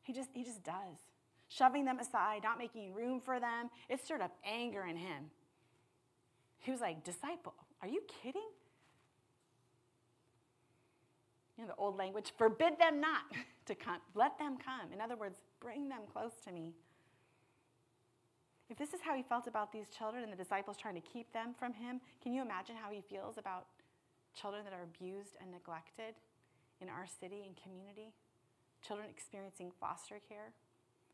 He 0.02 0.12
just, 0.12 0.30
he 0.32 0.44
just 0.44 0.62
does. 0.62 0.96
Shoving 1.48 1.84
them 1.84 1.98
aside, 1.98 2.42
not 2.42 2.58
making 2.58 2.94
room 2.94 3.20
for 3.20 3.38
them, 3.38 3.70
it 3.88 4.04
stirred 4.04 4.22
up 4.22 4.32
anger 4.44 4.84
in 4.88 4.96
him. 4.96 5.30
He 6.60 6.70
was 6.70 6.80
like, 6.80 7.04
Disciple, 7.04 7.54
are 7.82 7.88
you 7.88 8.00
kidding? 8.22 8.42
You 11.56 11.64
know, 11.64 11.68
the 11.68 11.76
old 11.76 11.96
language, 11.96 12.32
forbid 12.36 12.78
them 12.78 13.00
not 13.00 13.22
to 13.66 13.74
come. 13.74 13.98
Let 14.14 14.38
them 14.38 14.56
come. 14.56 14.92
In 14.92 15.00
other 15.00 15.16
words, 15.16 15.38
bring 15.60 15.88
them 15.88 16.00
close 16.12 16.32
to 16.46 16.52
me. 16.52 16.72
If 18.70 18.78
this 18.78 18.94
is 18.94 19.00
how 19.04 19.14
he 19.14 19.22
felt 19.22 19.46
about 19.46 19.72
these 19.72 19.88
children 19.90 20.22
and 20.22 20.32
the 20.32 20.36
disciples 20.36 20.76
trying 20.76 20.94
to 20.94 21.00
keep 21.00 21.32
them 21.32 21.54
from 21.58 21.74
him, 21.74 22.00
can 22.22 22.32
you 22.32 22.42
imagine 22.42 22.76
how 22.76 22.90
he 22.90 23.02
feels 23.02 23.36
about 23.36 23.66
children 24.34 24.64
that 24.64 24.72
are 24.72 24.82
abused 24.82 25.36
and 25.40 25.50
neglected 25.50 26.14
in 26.80 26.88
our 26.88 27.06
city 27.06 27.42
and 27.46 27.54
community? 27.62 28.14
Children 28.86 29.08
experiencing 29.10 29.70
foster 29.80 30.16
care? 30.28 30.52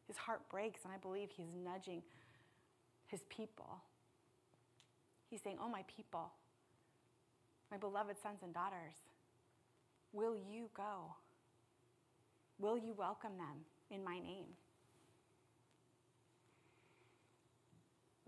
His 0.06 0.16
heart 0.16 0.48
breaks, 0.48 0.80
and 0.84 0.92
I 0.92 0.98
believe 0.98 1.28
he's 1.30 1.52
nudging 1.52 2.02
his 3.06 3.22
people. 3.28 3.82
He's 5.28 5.42
saying, 5.42 5.58
Oh, 5.60 5.68
my 5.68 5.84
people, 5.96 6.32
my 7.70 7.76
beloved 7.76 8.16
sons 8.22 8.40
and 8.42 8.54
daughters, 8.54 8.94
will 10.12 10.36
you 10.36 10.70
go? 10.76 11.14
Will 12.58 12.76
you 12.76 12.94
welcome 12.96 13.38
them 13.38 13.64
in 13.90 14.04
my 14.04 14.18
name? 14.18 14.46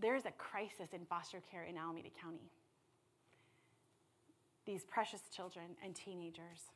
There 0.02 0.16
is 0.16 0.26
a 0.26 0.32
crisis 0.32 0.92
in 0.92 1.06
foster 1.06 1.40
care 1.48 1.62
in 1.62 1.78
Alameda 1.78 2.08
County. 2.20 2.50
These 4.66 4.84
precious 4.84 5.20
children 5.34 5.76
and 5.82 5.94
teenagers. 5.94 6.74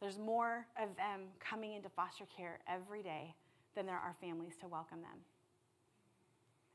There's 0.00 0.18
more 0.18 0.66
of 0.76 0.96
them 0.96 1.30
coming 1.38 1.74
into 1.74 1.88
foster 1.88 2.24
care 2.36 2.58
every 2.68 3.04
day 3.04 3.36
than 3.76 3.86
there 3.86 3.96
are 3.96 4.16
families 4.20 4.54
to 4.60 4.66
welcome 4.66 5.00
them. 5.00 5.22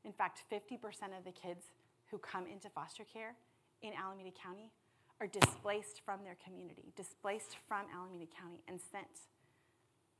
In 0.06 0.14
fact, 0.14 0.44
50% 0.50 0.80
of 1.18 1.26
the 1.26 1.32
kids 1.32 1.66
who 2.10 2.18
come 2.18 2.48
into 2.48 2.70
foster 2.70 3.04
care 3.04 3.36
in 3.82 3.92
Alameda 3.94 4.32
County 4.32 4.72
are 5.20 5.28
displaced 5.28 6.02
from 6.06 6.24
their 6.24 6.38
community, 6.44 6.94
displaced 6.96 7.58
from 7.68 7.86
Alameda 7.94 8.32
County, 8.40 8.64
and 8.68 8.80
sent 8.80 9.28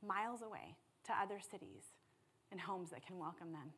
miles 0.06 0.42
away 0.42 0.76
to 1.06 1.12
other 1.12 1.40
cities 1.40 1.96
and 2.50 2.60
homes 2.60 2.90
that 2.90 3.06
can 3.06 3.18
welcome 3.18 3.52
them. 3.52 3.72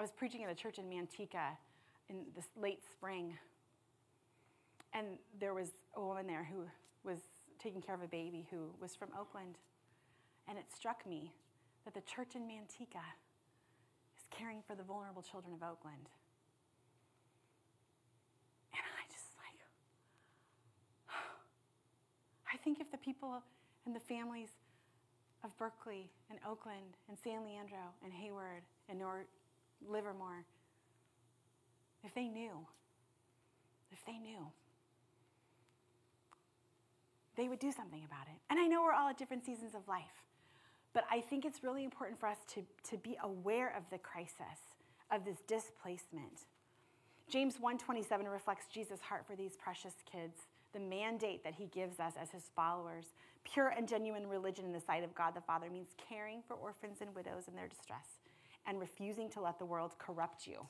I 0.00 0.02
was 0.02 0.12
preaching 0.12 0.42
at 0.42 0.50
a 0.50 0.54
church 0.54 0.78
in 0.78 0.86
Manteca 0.86 1.58
in 2.08 2.24
this 2.34 2.46
late 2.58 2.82
spring, 2.90 3.36
and 4.94 5.06
there 5.38 5.52
was 5.52 5.72
a 5.94 6.00
woman 6.00 6.26
there 6.26 6.42
who 6.42 6.64
was 7.04 7.18
taking 7.62 7.82
care 7.82 7.96
of 7.96 8.00
a 8.00 8.06
baby 8.06 8.46
who 8.50 8.70
was 8.80 8.96
from 8.96 9.10
Oakland. 9.12 9.58
And 10.48 10.56
it 10.56 10.64
struck 10.74 11.06
me 11.06 11.34
that 11.84 11.92
the 11.92 12.00
church 12.00 12.34
in 12.34 12.48
Manteca 12.48 13.04
is 14.16 14.24
caring 14.30 14.62
for 14.66 14.74
the 14.74 14.82
vulnerable 14.82 15.20
children 15.20 15.52
of 15.52 15.62
Oakland. 15.62 16.08
And 18.72 18.80
I 18.80 19.04
just 19.12 19.36
like, 19.36 19.60
I 22.54 22.56
think 22.56 22.80
if 22.80 22.90
the 22.90 22.96
people 22.96 23.42
and 23.84 23.94
the 23.94 24.00
families 24.00 24.48
of 25.44 25.54
Berkeley 25.58 26.08
and 26.30 26.38
Oakland 26.48 26.96
and 27.10 27.18
San 27.22 27.44
Leandro 27.44 27.92
and 28.02 28.14
Hayward 28.14 28.62
and 28.88 28.98
North 28.98 29.26
Livermore, 29.88 30.44
if 32.04 32.14
they 32.14 32.28
knew, 32.28 32.66
if 33.92 34.04
they 34.04 34.18
knew, 34.18 34.46
they 37.36 37.48
would 37.48 37.58
do 37.58 37.72
something 37.72 38.04
about 38.04 38.26
it. 38.26 38.40
And 38.50 38.58
I 38.58 38.66
know 38.66 38.82
we're 38.82 38.92
all 38.92 39.08
at 39.08 39.18
different 39.18 39.44
seasons 39.44 39.74
of 39.74 39.86
life, 39.88 40.24
but 40.92 41.04
I 41.10 41.20
think 41.20 41.44
it's 41.44 41.62
really 41.62 41.84
important 41.84 42.18
for 42.18 42.26
us 42.28 42.38
to, 42.54 42.62
to 42.90 42.96
be 42.98 43.16
aware 43.22 43.74
of 43.76 43.84
the 43.90 43.98
crisis, 43.98 44.76
of 45.10 45.24
this 45.24 45.38
displacement. 45.46 46.46
James 47.28 47.58
1:27 47.58 48.30
reflects 48.30 48.66
Jesus' 48.66 49.00
heart 49.00 49.24
for 49.26 49.36
these 49.36 49.56
precious 49.56 49.94
kids, 50.10 50.46
the 50.72 50.80
mandate 50.80 51.44
that 51.44 51.54
he 51.54 51.66
gives 51.66 52.00
us 52.00 52.14
as 52.20 52.30
his 52.30 52.50
followers. 52.54 53.06
Pure 53.44 53.68
and 53.68 53.88
genuine 53.88 54.26
religion 54.28 54.64
in 54.64 54.72
the 54.72 54.80
sight 54.80 55.04
of 55.04 55.14
God 55.14 55.34
the 55.34 55.40
Father 55.40 55.70
means 55.70 55.94
caring 55.96 56.42
for 56.46 56.54
orphans 56.54 56.98
and 57.00 57.14
widows 57.14 57.48
in 57.48 57.54
their 57.54 57.68
distress 57.68 58.19
and 58.66 58.78
refusing 58.80 59.28
to 59.30 59.40
let 59.40 59.58
the 59.58 59.64
world 59.64 59.94
corrupt 59.98 60.46
you. 60.46 60.66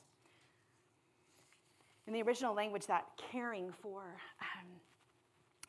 In 2.07 2.13
the 2.13 2.21
original 2.23 2.55
language, 2.55 2.87
that 2.87 3.05
caring 3.31 3.71
for, 3.81 4.01
um, 4.41 4.67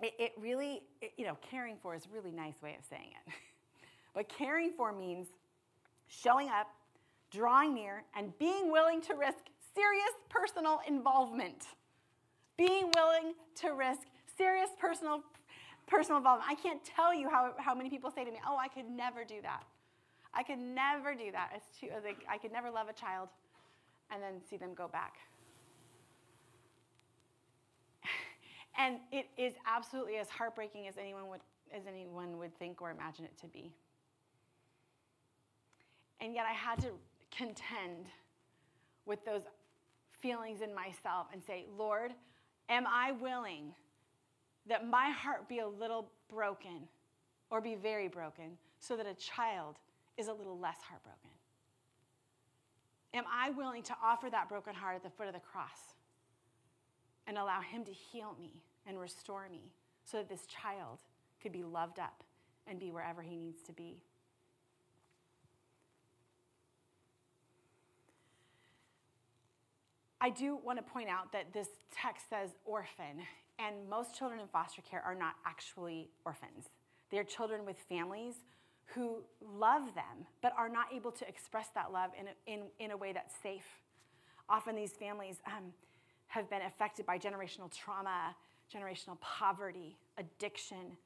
it, 0.01 0.15
it, 0.19 0.33
really, 0.41 0.83
it, 1.01 1.13
you 1.17 1.27
know, 1.27 1.37
caring 1.51 1.77
for 1.77 1.95
is 1.95 2.07
a 2.07 2.15
really 2.15 2.33
nice 2.33 2.61
way 2.63 2.75
of 2.79 2.85
saying 2.85 3.11
it. 3.27 3.33
but 4.15 4.29
caring 4.29 4.73
for 4.73 4.93
means 4.93 5.29
showing 6.09 6.49
up, 6.49 6.69
drawing 7.31 7.75
near, 7.75 8.05
and 8.17 8.37
being 8.39 8.73
willing 8.73 9.01
to 9.03 9.15
risk 9.15 9.39
serious 9.75 10.13
personal 10.29 10.81
involvement. 10.87 11.67
Being 12.57 12.91
willing 12.95 13.35
to 13.57 13.71
risk 13.71 14.03
serious 14.37 14.69
personal, 14.79 15.23
personal 15.87 16.19
involvement. 16.19 16.51
I 16.51 16.55
can't 16.55 16.85
tell 16.85 17.15
you 17.15 17.29
how, 17.29 17.55
how 17.59 17.75
many 17.75 17.91
people 17.91 18.11
say 18.11 18.25
to 18.25 18.31
me, 18.31 18.39
Oh, 18.47 18.57
I 18.57 18.69
could 18.69 18.89
never 18.89 19.25
do 19.25 19.41
that. 19.43 19.65
I 20.35 20.43
could 20.43 20.59
never 20.59 21.15
do 21.15 21.31
that. 21.33 21.51
It's 21.55 21.79
too, 21.79 21.89
like, 22.05 22.25
I 22.31 22.39
could 22.39 22.53
never 22.53 22.71
love 22.71 22.89
a 22.89 22.93
child 22.93 23.29
and 24.11 24.23
then 24.23 24.41
see 24.49 24.57
them 24.57 24.75
go 24.75 24.89
back. 24.89 25.15
and 28.79 28.99
it 29.11 29.27
is 29.37 29.55
absolutely 29.67 30.17
as 30.17 30.29
heartbreaking 30.29 30.89
as 30.89 30.97
anyone 30.97 31.29
would, 31.29 31.41
as 31.75 31.83
anyone 31.87 32.39
would 32.39 32.57
think 32.59 32.81
or 32.81 32.91
imagine 32.91 33.25
it 33.25 33.37
to 33.39 33.47
be. 33.47 33.73
And 36.21 36.35
yet 36.35 36.47
I 36.49 36.53
had 36.53 36.81
to 36.83 36.93
contend 37.37 38.07
with 39.07 39.25
those 39.25 39.43
feelings 40.21 40.61
in 40.61 40.75
myself 40.75 41.27
and 41.33 41.43
say, 41.43 41.67
Lord, 41.77 42.13
am 42.69 42.87
I 42.87 43.13
willing 43.13 43.75
that 44.69 44.87
my 44.87 45.11
heart 45.11 45.49
be 45.49 45.59
a 45.59 45.67
little 45.67 46.09
broken 46.29 46.89
or 47.51 47.61
be 47.61 47.75
very 47.75 48.09
broken 48.09 48.57
so 48.79 48.97
that 48.97 49.07
a 49.07 49.15
child 49.15 49.77
is 50.17 50.29
a 50.29 50.33
little 50.33 50.59
less 50.59 50.79
heartbroken? 50.89 51.31
Am 53.15 53.25
I 53.31 53.51
willing 53.51 53.83
to 53.85 53.97
offer 54.03 54.31
that 54.31 54.49
broken 54.49 54.75
heart 54.75 54.97
at 54.97 55.03
the 55.03 55.11
foot 55.11 55.27
of 55.27 55.35
the 55.35 55.41
cross 55.41 55.95
and 57.27 57.37
allow 57.37 57.61
Him 57.61 57.85
to 57.85 57.93
heal 57.93 58.37
me 58.41 58.63
and 58.87 58.99
restore 58.99 59.49
me 59.51 59.73
so 60.05 60.19
that 60.19 60.29
this 60.29 60.47
child 60.47 60.99
could 61.43 61.53
be 61.53 61.63
loved 61.63 61.99
up 61.99 62.25
and 62.67 62.79
be 62.79 62.91
wherever 62.91 63.23
he 63.23 63.37
needs 63.37 63.63
to 63.63 63.73
be? 63.73 64.03
I 70.21 70.31
do 70.31 70.57
want 70.63 70.79
to 70.79 70.85
point 70.85 71.09
out 71.09 71.33
that 71.33 71.53
this 71.53 71.69
text 71.91 72.31
says 72.31 72.51
orphan, 72.65 73.27
and 73.59 73.89
most 73.91 74.17
children 74.17 74.41
in 74.41 74.47
foster 74.47 74.81
care 74.81 75.03
are 75.05 75.17
not 75.17 75.35
actually 75.45 76.11
orphans. 76.25 76.69
They 77.11 77.19
are 77.19 77.25
children 77.25 77.67
with 77.67 77.77
families 77.89 78.37
who 78.87 79.23
love 79.41 79.95
them, 79.95 80.27
but 80.43 80.53
are 80.57 80.69
not 80.69 80.87
able 80.95 81.11
to 81.13 81.29
express 81.29 81.69
that 81.75 81.93
love 81.93 82.11
in 82.19 82.27
a, 82.29 82.53
in, 82.53 82.67
in 82.79 82.91
a 82.91 82.97
way 82.97 83.13
that's 83.13 83.35
safe. 83.43 83.67
Often 84.49 84.77
these 84.77 84.93
families 84.93 85.37
um, 85.47 85.73
have 86.27 86.49
been 86.51 86.63
affected 86.63 87.07
by 87.07 87.19
generational 87.19 87.71
trauma, 87.73 88.35
generational 88.73 89.19
poverty, 89.21 89.97
addiction. 90.19 90.97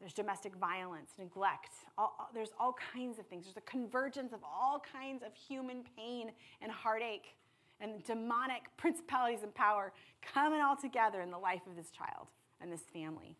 There's 0.00 0.12
domestic 0.12 0.54
violence, 0.56 1.10
neglect. 1.18 1.70
All, 1.96 2.30
there's 2.34 2.52
all 2.58 2.76
kinds 2.92 3.18
of 3.18 3.26
things. 3.26 3.44
There's 3.44 3.56
a 3.56 3.70
convergence 3.70 4.32
of 4.32 4.40
all 4.44 4.82
kinds 4.92 5.22
of 5.22 5.34
human 5.34 5.84
pain 5.96 6.30
and 6.62 6.70
heartache 6.70 7.36
and 7.80 8.02
demonic 8.04 8.62
principalities 8.76 9.42
and 9.42 9.54
power 9.54 9.92
coming 10.22 10.60
all 10.60 10.76
together 10.76 11.20
in 11.20 11.30
the 11.30 11.38
life 11.38 11.62
of 11.68 11.76
this 11.76 11.90
child 11.90 12.28
and 12.60 12.72
this 12.72 12.82
family. 12.92 13.36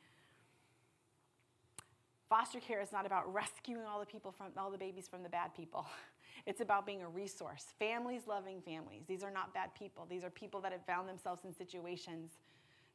Foster 2.28 2.60
care 2.60 2.80
is 2.80 2.92
not 2.92 3.06
about 3.06 3.32
rescuing 3.32 3.86
all 3.86 4.00
the 4.00 4.06
people 4.06 4.32
from 4.32 4.48
all 4.58 4.70
the 4.70 4.78
babies 4.78 5.08
from 5.08 5.22
the 5.22 5.28
bad 5.28 5.54
people. 5.54 5.86
It's 6.46 6.60
about 6.60 6.86
being 6.86 7.02
a 7.02 7.08
resource. 7.08 7.64
Families 7.78 8.22
loving 8.26 8.62
families. 8.62 9.02
These 9.06 9.22
are 9.22 9.30
not 9.30 9.52
bad 9.52 9.74
people. 9.74 10.06
These 10.08 10.24
are 10.24 10.30
people 10.30 10.60
that 10.60 10.72
have 10.72 10.84
found 10.86 11.06
themselves 11.06 11.42
in 11.44 11.52
situations 11.52 12.30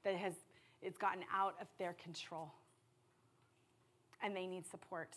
that 0.04 0.16
has 0.16 0.34
it's 0.82 0.98
gotten 0.98 1.24
out 1.32 1.56
of 1.62 1.68
their 1.78 1.94
control. 1.94 2.52
And 4.24 4.36
they 4.36 4.48
need 4.48 4.66
support. 4.66 5.16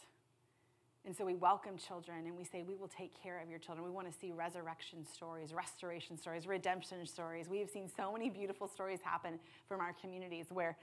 And 1.07 1.17
so 1.17 1.25
we 1.25 1.35
welcome 1.35 1.77
children 1.77 2.27
and 2.27 2.37
we 2.37 2.45
say, 2.45 2.65
We 2.67 2.75
will 2.75 2.89
take 2.89 3.13
care 3.23 3.41
of 3.41 3.49
your 3.49 3.61
children. 3.61 3.85
We 3.85 3.93
want 3.93 4.13
to 4.13 4.19
see 4.19 4.33
resurrection 4.33 5.07
stories, 5.07 5.55
restoration 5.55 6.19
stories, 6.19 6.47
redemption 6.47 7.07
stories. 7.07 7.49
We 7.49 7.61
have 7.61 7.71
seen 7.71 7.89
so 7.97 8.13
many 8.13 8.29
beautiful 8.29 8.67
stories 8.67 8.99
happen 9.03 9.39
from 9.69 9.81
our 9.81 9.95
communities 10.01 10.47
where, 10.51 10.77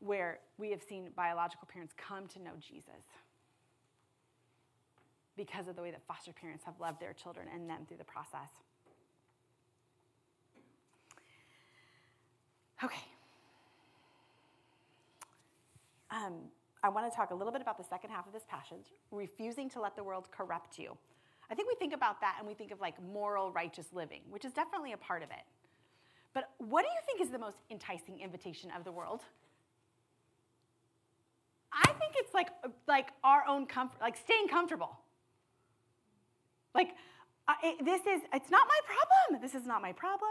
where 0.00 0.40
we 0.58 0.70
have 0.70 0.82
seen 0.82 1.10
biological 1.14 1.68
parents 1.70 1.94
come 1.96 2.26
to 2.28 2.42
know 2.42 2.52
Jesus 2.60 3.04
because 5.36 5.68
of 5.68 5.76
the 5.76 5.82
way 5.82 5.90
that 5.90 6.02
foster 6.06 6.32
parents 6.32 6.64
have 6.64 6.74
loved 6.80 7.00
their 7.00 7.12
children 7.12 7.46
and 7.54 7.68
them 7.68 7.86
through 7.86 7.96
the 7.96 8.04
process. 8.04 8.50
Okay. 12.82 13.00
Um, 16.10 16.34
I 16.82 16.88
want 16.88 17.10
to 17.10 17.14
talk 17.14 17.30
a 17.30 17.34
little 17.34 17.52
bit 17.52 17.60
about 17.62 17.76
the 17.76 17.84
second 17.84 18.10
half 18.10 18.26
of 18.26 18.32
this 18.32 18.42
passage, 18.48 18.92
refusing 19.10 19.68
to 19.70 19.80
let 19.80 19.96
the 19.96 20.02
world 20.02 20.28
corrupt 20.30 20.78
you. 20.78 20.96
I 21.50 21.54
think 21.54 21.68
we 21.68 21.74
think 21.74 21.92
about 21.92 22.20
that 22.20 22.36
and 22.38 22.46
we 22.46 22.54
think 22.54 22.70
of 22.70 22.80
like 22.80 22.94
moral, 23.02 23.52
righteous 23.52 23.86
living, 23.92 24.20
which 24.30 24.44
is 24.44 24.52
definitely 24.52 24.92
a 24.92 24.96
part 24.96 25.22
of 25.22 25.30
it. 25.30 25.44
But 26.32 26.50
what 26.58 26.82
do 26.82 26.88
you 26.88 27.00
think 27.06 27.20
is 27.20 27.30
the 27.30 27.38
most 27.38 27.58
enticing 27.70 28.20
invitation 28.20 28.70
of 28.76 28.84
the 28.84 28.92
world? 28.92 29.20
I 31.72 31.86
think 31.86 32.14
it's 32.16 32.34
like 32.34 32.48
like 32.88 33.08
our 33.22 33.44
own 33.46 33.66
comfort, 33.66 34.00
like 34.00 34.16
staying 34.16 34.48
comfortable. 34.48 34.98
Like 36.74 36.90
uh, 37.48 37.54
it, 37.62 37.84
this 37.84 38.00
is 38.02 38.22
it's 38.32 38.50
not 38.50 38.66
my 38.68 38.80
problem. 38.84 39.42
This 39.42 39.54
is 39.54 39.66
not 39.66 39.82
my 39.82 39.92
problem. 39.92 40.30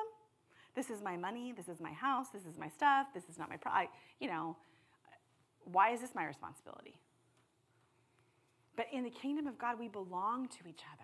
This 0.75 0.89
is 0.89 1.01
my 1.01 1.17
money. 1.17 1.53
This 1.55 1.67
is 1.67 1.79
my 1.79 1.91
house. 1.91 2.27
This 2.33 2.45
is 2.45 2.57
my 2.57 2.69
stuff. 2.69 3.07
This 3.13 3.23
is 3.29 3.37
not 3.37 3.49
my 3.49 3.57
problem. 3.57 3.87
You 4.19 4.29
know, 4.29 4.57
why 5.65 5.91
is 5.91 6.01
this 6.01 6.15
my 6.15 6.25
responsibility? 6.25 6.99
But 8.75 8.87
in 8.93 9.03
the 9.03 9.09
kingdom 9.09 9.47
of 9.47 9.57
God, 9.57 9.77
we 9.77 9.89
belong 9.89 10.47
to 10.47 10.69
each 10.69 10.83
other. 10.93 11.03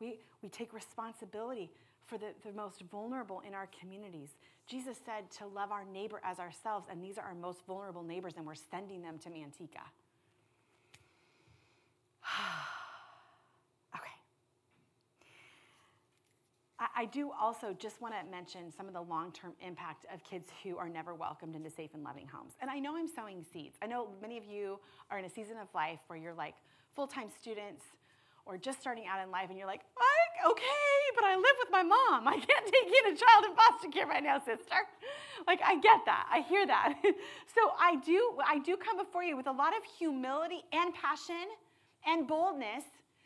We, 0.00 0.18
we 0.42 0.50
take 0.50 0.74
responsibility 0.74 1.70
for 2.06 2.18
the, 2.18 2.28
the 2.44 2.52
most 2.52 2.82
vulnerable 2.90 3.42
in 3.46 3.54
our 3.54 3.68
communities. 3.80 4.30
Jesus 4.66 4.96
said 5.04 5.30
to 5.38 5.46
love 5.46 5.70
our 5.70 5.84
neighbor 5.84 6.20
as 6.24 6.38
ourselves, 6.38 6.86
and 6.90 7.02
these 7.02 7.18
are 7.18 7.24
our 7.24 7.34
most 7.34 7.66
vulnerable 7.66 8.02
neighbors, 8.02 8.34
and 8.36 8.46
we're 8.46 8.54
sending 8.54 9.02
them 9.02 9.18
to 9.18 9.30
Manteca. 9.30 9.84
Okay. 13.96 14.10
I 16.96 17.04
do 17.04 17.30
also 17.30 17.74
just 17.78 18.02
want 18.02 18.14
to 18.14 18.30
mention 18.30 18.72
some 18.76 18.88
of 18.88 18.92
the 18.92 19.00
long 19.00 19.30
term 19.32 19.52
impact 19.64 20.04
of 20.12 20.24
kids 20.24 20.50
who 20.62 20.76
are 20.76 20.88
never 20.88 21.14
welcomed 21.14 21.54
into 21.54 21.70
safe 21.70 21.90
and 21.94 22.02
loving 22.02 22.26
homes. 22.26 22.54
And 22.60 22.68
I 22.70 22.80
know 22.80 22.96
I'm 22.96 23.08
sowing 23.08 23.44
seeds. 23.52 23.76
I 23.80 23.86
know 23.86 24.08
many 24.20 24.36
of 24.36 24.44
you 24.44 24.80
are 25.10 25.18
in 25.18 25.24
a 25.24 25.30
season 25.30 25.56
of 25.62 25.68
life 25.74 26.00
where 26.08 26.18
you're 26.18 26.34
like 26.34 26.54
full 26.96 27.06
time 27.06 27.28
students 27.40 27.84
or 28.46 28.58
just 28.58 28.80
starting 28.80 29.04
out 29.06 29.22
in 29.22 29.30
life 29.30 29.48
and 29.48 29.58
you're 29.58 29.68
like, 29.68 29.82
okay, 30.46 30.96
but 31.14 31.24
I 31.24 31.36
live 31.36 31.56
with 31.58 31.70
my 31.70 31.82
mom. 31.82 32.28
I 32.28 32.34
can't 32.34 32.66
take 32.66 32.86
in 32.86 33.14
a 33.14 33.16
child 33.16 33.44
in 33.48 33.54
foster 33.54 33.88
care 33.88 34.06
right 34.06 34.22
now, 34.22 34.38
sister. 34.38 34.76
Like 35.46 35.60
I 35.64 35.74
get 35.80 36.00
that. 36.06 36.26
I 36.32 36.40
hear 36.40 36.66
that. 36.66 36.94
so 37.02 37.60
I 37.78 37.96
do 38.04 38.38
I 38.46 38.58
do 38.58 38.76
come 38.76 38.96
before 38.96 39.22
you 39.22 39.36
with 39.36 39.46
a 39.46 39.52
lot 39.52 39.76
of 39.76 39.82
humility 39.98 40.62
and 40.72 40.94
passion 40.94 41.46
and 42.06 42.26
boldness 42.26 42.84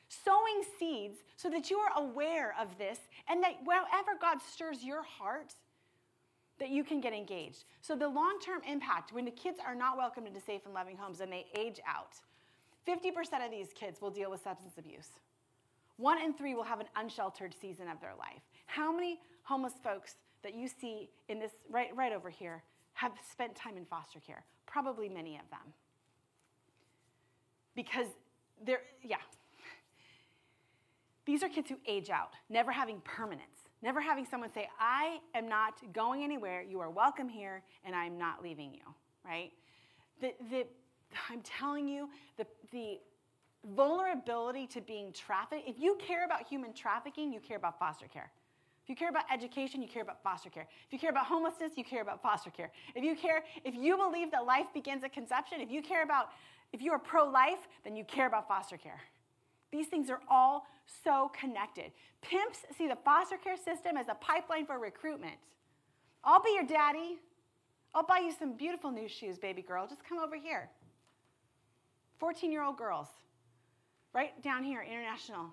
sowing 0.08 0.62
seeds 0.78 1.18
so 1.36 1.50
that 1.50 1.70
you 1.70 1.78
are 1.78 2.02
aware 2.02 2.54
of 2.60 2.76
this 2.78 2.98
and 3.28 3.42
that 3.42 3.54
wherever 3.64 4.18
God 4.20 4.38
stirs 4.40 4.82
your 4.82 5.02
heart, 5.02 5.54
that 6.58 6.70
you 6.70 6.82
can 6.82 7.00
get 7.00 7.12
engaged. 7.12 7.64
So 7.82 7.94
the 7.94 8.08
long-term 8.08 8.62
impact 8.68 9.12
when 9.12 9.24
the 9.24 9.30
kids 9.30 9.58
are 9.64 9.74
not 9.74 9.96
welcomed 9.96 10.26
into 10.26 10.40
safe 10.40 10.62
and 10.64 10.74
loving 10.74 10.96
homes 10.96 11.20
and 11.20 11.30
they 11.30 11.46
age 11.56 11.80
out, 11.86 12.14
50% 12.86 13.44
of 13.44 13.50
these 13.50 13.68
kids 13.74 14.00
will 14.00 14.10
deal 14.10 14.30
with 14.30 14.42
substance 14.42 14.74
abuse. 14.78 15.10
One 15.98 16.22
in 16.22 16.32
three 16.32 16.54
will 16.54 16.64
have 16.64 16.80
an 16.80 16.86
unsheltered 16.96 17.54
season 17.60 17.88
of 17.88 18.00
their 18.00 18.14
life. 18.16 18.40
How 18.66 18.94
many 18.94 19.20
homeless 19.42 19.74
folks 19.82 20.14
that 20.42 20.54
you 20.54 20.68
see 20.68 21.10
in 21.28 21.40
this 21.40 21.50
right, 21.68 21.94
right 21.94 22.12
over 22.12 22.30
here 22.30 22.62
have 22.94 23.12
spent 23.30 23.54
time 23.56 23.76
in 23.76 23.84
foster 23.84 24.20
care? 24.20 24.44
Probably 24.64 25.08
many 25.08 25.34
of 25.34 25.50
them. 25.50 25.74
Because 27.74 28.06
they're, 28.64 28.82
yeah, 29.02 29.16
these 31.26 31.42
are 31.42 31.48
kids 31.48 31.68
who 31.68 31.76
age 31.86 32.10
out, 32.10 32.30
never 32.48 32.70
having 32.70 33.00
permanence, 33.00 33.68
never 33.82 34.00
having 34.00 34.24
someone 34.24 34.52
say, 34.52 34.68
I 34.80 35.18
am 35.34 35.48
not 35.48 35.74
going 35.92 36.22
anywhere, 36.22 36.62
you 36.62 36.80
are 36.80 36.90
welcome 36.90 37.28
here, 37.28 37.62
and 37.84 37.94
I'm 37.94 38.16
not 38.16 38.42
leaving 38.42 38.72
you, 38.72 38.80
right? 39.24 39.50
The, 40.20 40.32
the, 40.50 40.64
I'm 41.28 41.42
telling 41.42 41.88
you, 41.88 42.08
the, 42.36 42.46
the 42.72 42.98
vulnerability 43.74 44.66
to 44.68 44.80
being 44.80 45.12
trafficked, 45.12 45.68
if 45.68 45.78
you 45.78 45.96
care 46.04 46.24
about 46.24 46.46
human 46.46 46.72
trafficking, 46.72 47.32
you 47.32 47.40
care 47.40 47.56
about 47.56 47.78
foster 47.78 48.06
care. 48.06 48.30
If 48.84 48.88
you 48.88 48.96
care 48.96 49.10
about 49.10 49.24
education, 49.32 49.82
you 49.82 49.88
care 49.88 50.02
about 50.02 50.22
foster 50.22 50.48
care. 50.48 50.66
If 50.86 50.92
you 50.92 50.98
care 50.98 51.10
about 51.10 51.26
homelessness, 51.26 51.72
you 51.76 51.84
care 51.84 52.00
about 52.00 52.22
foster 52.22 52.50
care. 52.50 52.70
If 52.94 53.04
you 53.04 53.14
care, 53.14 53.44
if 53.64 53.74
you 53.74 53.96
believe 53.96 54.30
that 54.30 54.46
life 54.46 54.66
begins 54.72 55.04
at 55.04 55.12
conception, 55.12 55.60
if 55.60 55.70
you 55.70 55.82
care 55.82 56.02
about, 56.02 56.30
if 56.72 56.80
you 56.80 56.92
are 56.92 56.98
pro 56.98 57.28
life, 57.28 57.68
then 57.84 57.96
you 57.96 58.04
care 58.04 58.26
about 58.26 58.48
foster 58.48 58.78
care. 58.78 59.00
These 59.70 59.88
things 59.88 60.08
are 60.08 60.20
all 60.28 60.66
so 61.04 61.30
connected. 61.38 61.92
Pimps 62.22 62.60
see 62.76 62.88
the 62.88 62.96
foster 63.04 63.36
care 63.36 63.56
system 63.56 63.96
as 63.98 64.08
a 64.08 64.14
pipeline 64.14 64.64
for 64.64 64.78
recruitment. 64.78 65.36
I'll 66.24 66.42
be 66.42 66.52
your 66.54 66.64
daddy. 66.64 67.18
I'll 67.94 68.06
buy 68.06 68.20
you 68.24 68.32
some 68.38 68.56
beautiful 68.56 68.90
new 68.90 69.08
shoes, 69.08 69.38
baby 69.38 69.62
girl. 69.62 69.86
Just 69.86 70.04
come 70.04 70.18
over 70.18 70.36
here. 70.36 70.70
14 72.18 72.50
year 72.50 72.62
old 72.62 72.76
girls, 72.76 73.08
right 74.14 74.40
down 74.42 74.64
here, 74.64 74.82
international 74.82 75.52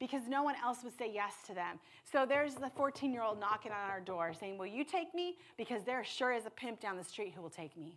because 0.00 0.22
no 0.26 0.42
one 0.42 0.54
else 0.64 0.78
would 0.82 0.96
say 0.98 1.12
yes 1.12 1.34
to 1.46 1.54
them. 1.54 1.78
So 2.10 2.24
there's 2.26 2.54
the 2.54 2.70
14 2.70 3.12
year 3.12 3.22
old 3.22 3.38
knocking 3.38 3.70
on 3.70 3.90
our 3.90 4.00
door 4.00 4.32
saying, 4.32 4.58
Will 4.58 4.66
you 4.66 4.82
take 4.82 5.14
me? 5.14 5.36
Because 5.56 5.84
there 5.84 6.02
sure 6.02 6.32
is 6.32 6.46
a 6.46 6.50
pimp 6.50 6.80
down 6.80 6.96
the 6.96 7.04
street 7.04 7.34
who 7.36 7.42
will 7.42 7.50
take 7.50 7.76
me. 7.76 7.96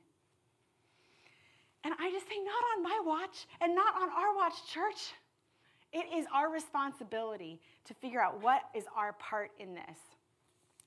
And 1.86 1.94
I 2.00 2.12
just 2.12 2.28
say, 2.28 2.36
Not 2.44 2.64
on 2.76 2.84
my 2.84 3.02
watch 3.04 3.48
and 3.62 3.74
not 3.74 3.96
on 3.96 4.10
our 4.10 4.36
watch, 4.36 4.54
church. 4.72 5.14
It 5.94 6.06
is 6.14 6.26
our 6.34 6.52
responsibility 6.52 7.62
to 7.86 7.94
figure 7.94 8.22
out 8.22 8.42
what 8.42 8.64
is 8.76 8.86
our 8.96 9.14
part 9.14 9.52
in 9.60 9.74
this. 9.74 9.98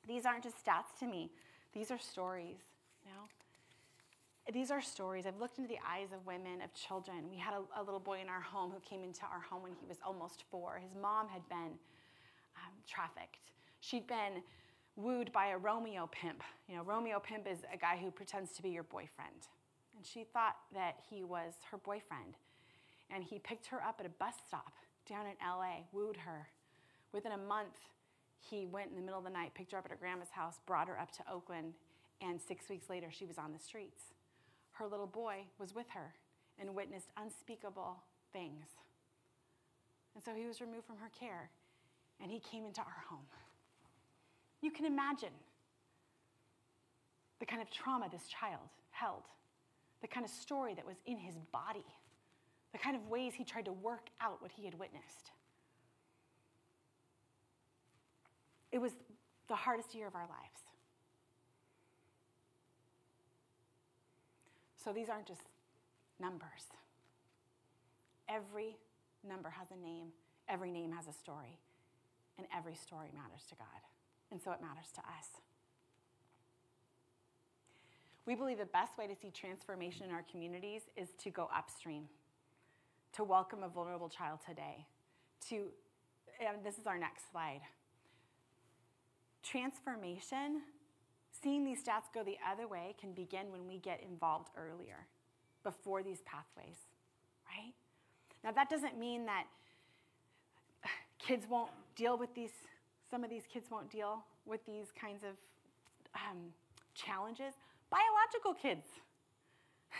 These 0.07 0.27
aren't 0.27 0.43
just 0.43 0.57
stats 0.65 0.99
to 1.01 1.07
me, 1.07 1.31
these 1.73 1.91
are 1.91 1.99
stories, 1.99 2.59
you 3.05 3.11
know? 3.13 3.27
These 4.53 4.71
are 4.71 4.81
stories. 4.81 5.27
I've 5.27 5.41
looked 5.41 5.59
into 5.59 5.69
the 5.69 5.81
eyes 5.87 6.13
of 6.13 6.25
women, 6.25 6.63
of 6.63 6.73
children. 6.73 7.29
We 7.29 7.37
had 7.37 7.55
a, 7.55 7.81
a, 7.81 7.83
little 7.83 8.01
boy 8.01 8.21
in 8.21 8.29
our 8.29 8.41
home 8.41 8.71
who 8.71 8.79
came 8.81 9.03
into 9.03 9.23
our 9.23 9.41
home 9.41 9.63
when 9.63 9.73
he 9.73 9.87
was 9.87 9.99
almost 10.07 10.45
four. 10.51 10.79
His 10.81 10.95
mom 11.01 11.29
had 11.29 11.47
been 11.49 11.75
um, 12.57 12.73
trafficked. 12.89 13.51
She'd 13.81 14.07
been 14.07 14.43
wooed 14.95 15.33
by 15.33 15.49
a 15.49 15.59
Romeo 15.59 16.09
pimp. 16.13 16.43
You 16.69 16.77
know, 16.77 16.83
Romeo 16.85 17.19
pimp 17.19 17.47
is 17.51 17.59
a 17.73 17.77
guy 17.77 17.99
who 18.01 18.11
pretends 18.11 18.53
to 18.53 18.63
be 18.63 18.71
your 18.71 18.85
boyfriend. 18.85 19.49
And 19.97 20.07
she 20.07 20.25
thought 20.33 20.57
that 20.75 20.97
he 21.11 21.25
was 21.25 21.55
her 21.71 21.79
boyfriend. 21.79 22.37
And 23.11 23.25
he 23.25 23.41
picked 23.41 23.67
her 23.67 23.83
up 23.83 23.97
at 23.99 24.07
a 24.07 24.11
bus 24.11 24.35
stop 24.47 24.73
down 25.09 25.27
in 25.27 25.35
LA, 25.45 25.87
wooed 25.93 26.19
her. 26.19 26.49
Within 27.13 27.33
a 27.33 27.39
month, 27.39 27.79
he 28.39 28.67
went 28.67 28.91
in 28.91 28.97
the 28.97 29.03
middle 29.03 29.19
of 29.19 29.25
the 29.25 29.31
night, 29.31 29.55
picked 29.55 29.73
her 29.73 29.79
up 29.79 29.87
at 29.87 29.91
her 29.91 29.97
grandma's 29.97 30.31
house, 30.31 30.61
brought 30.67 30.89
her 30.89 30.99
up 30.99 31.11
to 31.13 31.25
Oakland, 31.31 31.75
and 32.21 32.41
six 32.41 32.69
weeks 32.69 32.89
later, 32.89 33.09
she 33.11 33.27
was 33.27 33.39
on 33.39 33.53
the 33.53 33.59
streets 33.59 34.16
her 34.79 34.87
little 34.87 35.07
boy 35.07 35.45
was 35.59 35.75
with 35.75 35.87
her 35.91 36.15
and 36.59 36.75
witnessed 36.75 37.09
unspeakable 37.17 38.03
things. 38.33 38.67
And 40.15 40.23
so 40.23 40.35
he 40.35 40.47
was 40.47 40.61
removed 40.61 40.87
from 40.87 40.97
her 40.97 41.11
care 41.19 41.51
and 42.23 42.31
he 42.31 42.41
came 42.41 42.65
into 42.65 42.81
our 42.81 43.05
home. 43.09 43.27
You 44.63 44.71
can 44.71 44.87
imagine 44.87 45.35
the 47.41 47.47
kind 47.47 47.61
of 47.61 47.71
trauma 47.71 48.09
this 48.11 48.27
child 48.27 48.69
held, 48.91 49.23
the 50.01 50.09
kind 50.09 50.25
of 50.25 50.33
story 50.33 50.75
that 50.75 50.87
was 50.87 50.97
in 51.07 51.19
his 51.19 51.35
body, 51.53 51.85
the 52.73 52.79
kind 52.79 52.97
of 52.97 53.07
ways 53.09 53.35
he 53.35 53.45
tried 53.45 53.67
to 53.67 53.73
work 53.73 54.09
out 54.21 54.41
what 54.41 54.51
he 54.51 54.65
had 54.65 54.79
witnessed. 54.79 55.31
It 58.73 58.79
was 58.79 58.93
the 59.49 59.55
hardest 59.55 59.95
year 59.95 60.07
of 60.07 60.15
our 60.15 60.27
lives. 60.29 60.66
So 64.87 64.93
these 64.93 65.09
aren't 65.09 65.27
just 65.27 65.43
numbers. 66.21 66.71
Every 68.29 68.77
number 69.29 69.51
has 69.51 69.67
a 69.73 69.85
name, 69.85 70.11
every 70.49 70.71
name 70.71 70.93
has 70.93 71.09
a 71.09 71.13
story, 71.13 71.59
and 72.39 72.47
every 72.57 72.77
story 72.77 73.09
matters 73.13 73.43
to 73.49 73.57
God. 73.57 73.67
And 74.31 74.41
so 74.41 74.53
it 74.53 74.61
matters 74.63 74.93
to 74.95 75.01
us. 75.01 75.27
We 78.27 78.37
believe 78.37 78.59
the 78.59 78.67
best 78.67 78.97
way 78.97 79.09
to 79.09 79.15
see 79.21 79.33
transformation 79.33 80.05
in 80.07 80.13
our 80.13 80.25
communities 80.31 80.83
is 80.97 81.09
to 81.25 81.31
go 81.31 81.49
upstream, 81.53 82.05
to 83.15 83.25
welcome 83.25 83.65
a 83.65 83.69
vulnerable 83.69 84.09
child 84.09 84.39
today, 84.47 84.87
to, 85.49 85.67
and 86.41 86.65
this 86.65 86.79
is 86.79 86.87
our 86.87 86.99
next 86.99 87.29
slide. 87.33 87.63
Transformation 89.43 90.63
seeing 91.43 91.65
these 91.65 91.79
stats 91.83 92.13
go 92.13 92.23
the 92.23 92.37
other 92.51 92.67
way 92.67 92.95
can 93.01 93.13
begin 93.13 93.51
when 93.51 93.67
we 93.67 93.79
get 93.79 94.03
involved 94.03 94.49
earlier, 94.57 95.07
before 95.63 96.03
these 96.03 96.21
pathways, 96.23 96.77
right? 97.49 97.73
Now, 98.45 98.53
that 98.53 98.69
doesn't 98.69 98.99
mean 98.99 99.27
that 99.27 99.45
kids 101.19 101.47
won't 101.49 101.71
deal 101.95 102.17
with 102.17 102.35
these, 102.35 102.53
some 103.11 103.25
of 103.25 103.31
these 103.31 103.45
kids 103.53 103.71
won't 103.71 103.91
deal 103.91 104.25
with 104.45 104.65
these 104.67 104.87
kinds 104.99 105.23
of 105.25 105.35
um, 106.15 106.39
challenges. 106.95 107.55
Biological 107.91 108.55
kids, 108.55 108.87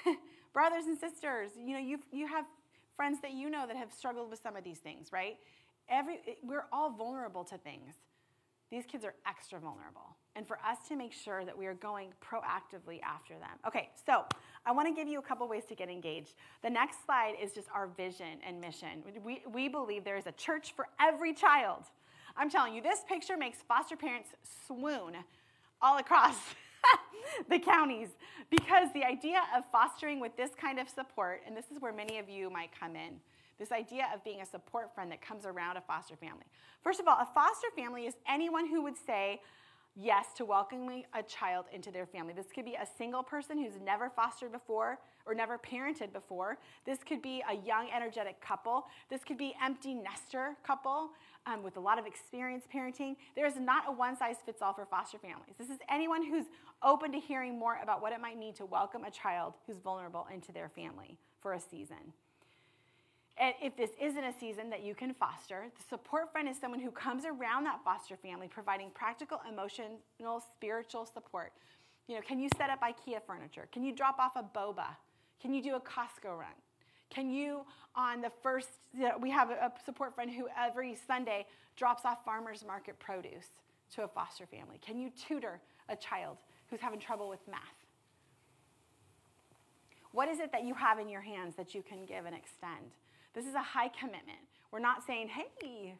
brothers 0.53 0.85
and 0.87 0.99
sisters, 0.99 1.51
you 1.57 1.73
know, 1.73 1.81
you 1.81 1.99
you 2.13 2.27
have 2.27 2.45
friends 2.97 3.19
that 3.23 3.33
you 3.33 3.51
know 3.51 3.67
that 3.67 3.77
have 3.77 3.93
struggled 3.93 4.31
with 4.31 4.41
some 4.43 4.57
of 4.57 4.65
these 4.65 4.79
things, 4.79 5.09
right? 5.13 5.37
Every, 5.89 6.19
we're 6.43 6.65
all 6.73 6.91
vulnerable 6.91 7.45
to 7.45 7.59
things. 7.59 7.95
These 8.71 8.87
kids 8.87 9.05
are 9.05 9.15
extra 9.27 9.61
vulnerable 9.61 10.17
and 10.37 10.47
for 10.47 10.59
us 10.59 10.77
to 10.89 10.97
make 10.97 11.13
sure 11.13 11.45
that 11.45 11.57
we 11.57 11.67
are 11.67 11.75
going 11.75 12.11
proactively 12.23 13.01
after 13.03 13.35
them. 13.35 13.59
Okay, 13.67 13.89
so 14.07 14.25
I 14.67 14.73
want 14.73 14.87
to 14.87 14.95
give 14.95 15.09
you 15.09 15.19
a 15.19 15.23
couple 15.23 15.49
ways 15.49 15.65
to 15.71 15.75
get 15.75 15.89
engaged. 15.89 16.35
The 16.63 16.71
next 16.71 17.05
slide 17.07 17.35
is 17.43 17.53
just 17.53 17.69
our 17.75 17.87
vision 17.87 18.39
and 18.47 18.61
mission. 18.61 19.03
We, 19.25 19.43
we 19.51 19.69
believe 19.69 20.05
there 20.05 20.19
is 20.19 20.27
a 20.27 20.33
church 20.33 20.75
for 20.77 20.89
every 21.01 21.33
child. 21.33 21.85
I'm 22.37 22.51
telling 22.51 22.75
you, 22.75 22.83
this 22.83 23.01
picture 23.09 23.37
makes 23.37 23.59
foster 23.67 23.97
parents 23.97 24.29
swoon 24.67 25.15
all 25.81 25.99
across 25.99 26.37
the 27.49 27.59
counties 27.59 28.09
because 28.51 28.93
the 28.93 29.05
idea 29.05 29.41
of 29.57 29.65
fostering 29.73 30.21
with 30.21 30.37
this 30.37 30.51
kind 30.61 30.79
of 30.79 30.89
support, 30.89 31.41
and 31.47 31.57
this 31.57 31.67
is 31.75 31.81
where 31.81 31.93
many 31.93 32.19
of 32.19 32.29
you 32.29 32.51
might 32.51 32.71
come 32.79 32.95
in. 32.95 33.21
This 33.59 33.73
idea 33.73 34.09
of 34.15 34.23
being 34.23 34.43
a 34.43 34.47
support 34.47 34.95
friend 34.95 35.11
that 35.11 35.23
comes 35.23 35.47
around 35.47 35.79
a 35.79 35.81
foster 35.81 36.15
family. 36.15 36.45
First 36.83 37.01
of 37.01 37.09
all, 37.09 37.17
a 37.19 37.29
foster 37.35 37.69
family 37.75 38.07
is 38.07 38.15
anyone 38.29 38.69
who 38.69 38.83
would 38.83 38.97
say, 39.07 39.41
yes 39.97 40.27
to 40.37 40.45
welcoming 40.45 41.05
a 41.15 41.23
child 41.23 41.65
into 41.73 41.91
their 41.91 42.07
family. 42.07 42.35
This 42.35 42.47
could 42.55 42.65
be 42.65 42.75
a 42.75 42.87
single 42.99 43.23
person 43.23 43.59
who's 43.59 43.81
never 43.83 44.11
fostered 44.11 44.53
before 44.53 44.99
or 45.25 45.35
never 45.35 45.59
parented 45.59 46.13
before. 46.13 46.59
This 46.85 46.99
could 47.03 47.23
be 47.23 47.43
a 47.51 47.57
young, 47.67 47.89
energetic 47.95 48.41
couple. 48.41 48.87
This 49.09 49.25
could 49.25 49.39
be 49.39 49.55
empty 49.63 49.95
nester 49.95 50.57
couple 50.65 51.11
um, 51.47 51.63
with 51.63 51.77
a 51.77 51.81
lot 51.81 51.99
of 51.99 52.07
experience 52.07 52.65
parenting. 52.73 53.17
There 53.35 53.47
is 53.47 53.57
not 53.59 53.85
a 53.89 53.93
one 53.93 54.17
size 54.17 54.37
fits 54.45 54.61
all 54.61 54.75
for 54.75 54.85
foster 54.85 55.19
families. 55.19 55.55
This 55.59 55.71
is 55.71 55.79
anyone 55.91 56.25
who's 56.25 56.47
open 56.83 57.11
to 57.13 57.19
hearing 57.19 57.59
more 57.59 57.79
about 57.83 58.03
what 58.03 58.13
it 58.13 58.21
might 58.21 58.39
mean 58.39 58.55
to 58.55 58.67
welcome 58.67 59.05
a 59.05 59.11
child 59.11 59.55
who's 59.67 59.79
vulnerable 59.79 60.27
into 60.33 60.53
their 60.53 60.69
family 60.69 61.19
for 61.41 61.55
a 61.55 61.61
season. 61.61 62.13
If 63.39 63.77
this 63.77 63.91
isn't 64.01 64.25
a 64.25 64.33
season 64.41 64.71
that 64.71 64.83
you 64.83 64.95
can 64.95 65.13
foster, 65.13 65.67
the 65.77 65.85
support 65.91 66.33
friend 66.33 66.49
is 66.49 66.57
someone 66.59 66.81
who 66.81 66.91
comes 66.91 67.25
around 67.27 67.65
that 67.65 67.81
foster 67.85 68.17
family 68.17 68.49
providing 68.49 68.91
practical, 68.95 69.41
emotional, 69.51 70.41
spiritual 70.41 71.05
support. 71.05 71.53
You 72.09 72.15
know, 72.15 72.23
can 72.23 72.39
you 72.39 72.49
set 72.57 72.71
up 72.71 72.81
IKEA 72.81 73.21
furniture? 73.27 73.69
Can 73.73 73.85
you 73.85 73.95
drop 73.95 74.19
off 74.19 74.33
a 74.37 74.43
boba? 74.43 74.87
Can 75.41 75.53
you 75.53 75.63
do 75.63 75.75
a 75.75 75.81
Costco 75.81 76.39
run? 76.39 76.57
Can 77.11 77.31
you, 77.31 77.67
on 77.95 78.23
the 78.23 78.31
first, 78.43 78.71
we 79.21 79.31
have 79.31 79.51
a 79.51 79.71
support 79.85 80.15
friend 80.15 80.31
who 80.31 80.49
every 80.59 80.97
Sunday 81.07 81.47
drops 81.77 82.05
off 82.05 82.25
farmers 82.25 82.65
market 82.67 82.99
produce 82.99 83.49
to 83.95 84.03
a 84.03 84.09
foster 84.09 84.47
family. 84.47 84.79
Can 84.85 84.99
you 84.99 85.11
tutor 85.11 85.61
a 85.89 85.97
child 85.97 86.39
who's 86.69 86.81
having 86.81 86.99
trouble 86.99 87.29
with 87.29 87.41
math? 87.49 87.61
What 90.13 90.29
is 90.29 90.41
it 90.41 90.51
that 90.53 90.65
you 90.65 90.75
have 90.75 90.99
in 90.99 91.09
your 91.09 91.21
hands 91.21 91.55
that 91.57 91.75
you 91.75 91.83
can 91.83 92.07
give 92.07 92.25
and 92.25 92.35
extend? 92.35 92.93
This 93.37 93.45
is 93.45 93.55
a 93.55 93.63
high 93.63 93.89
commitment. 93.89 94.39
We're 94.73 94.81
not 94.81 95.07
saying, 95.07 95.29
hey, 95.29 95.95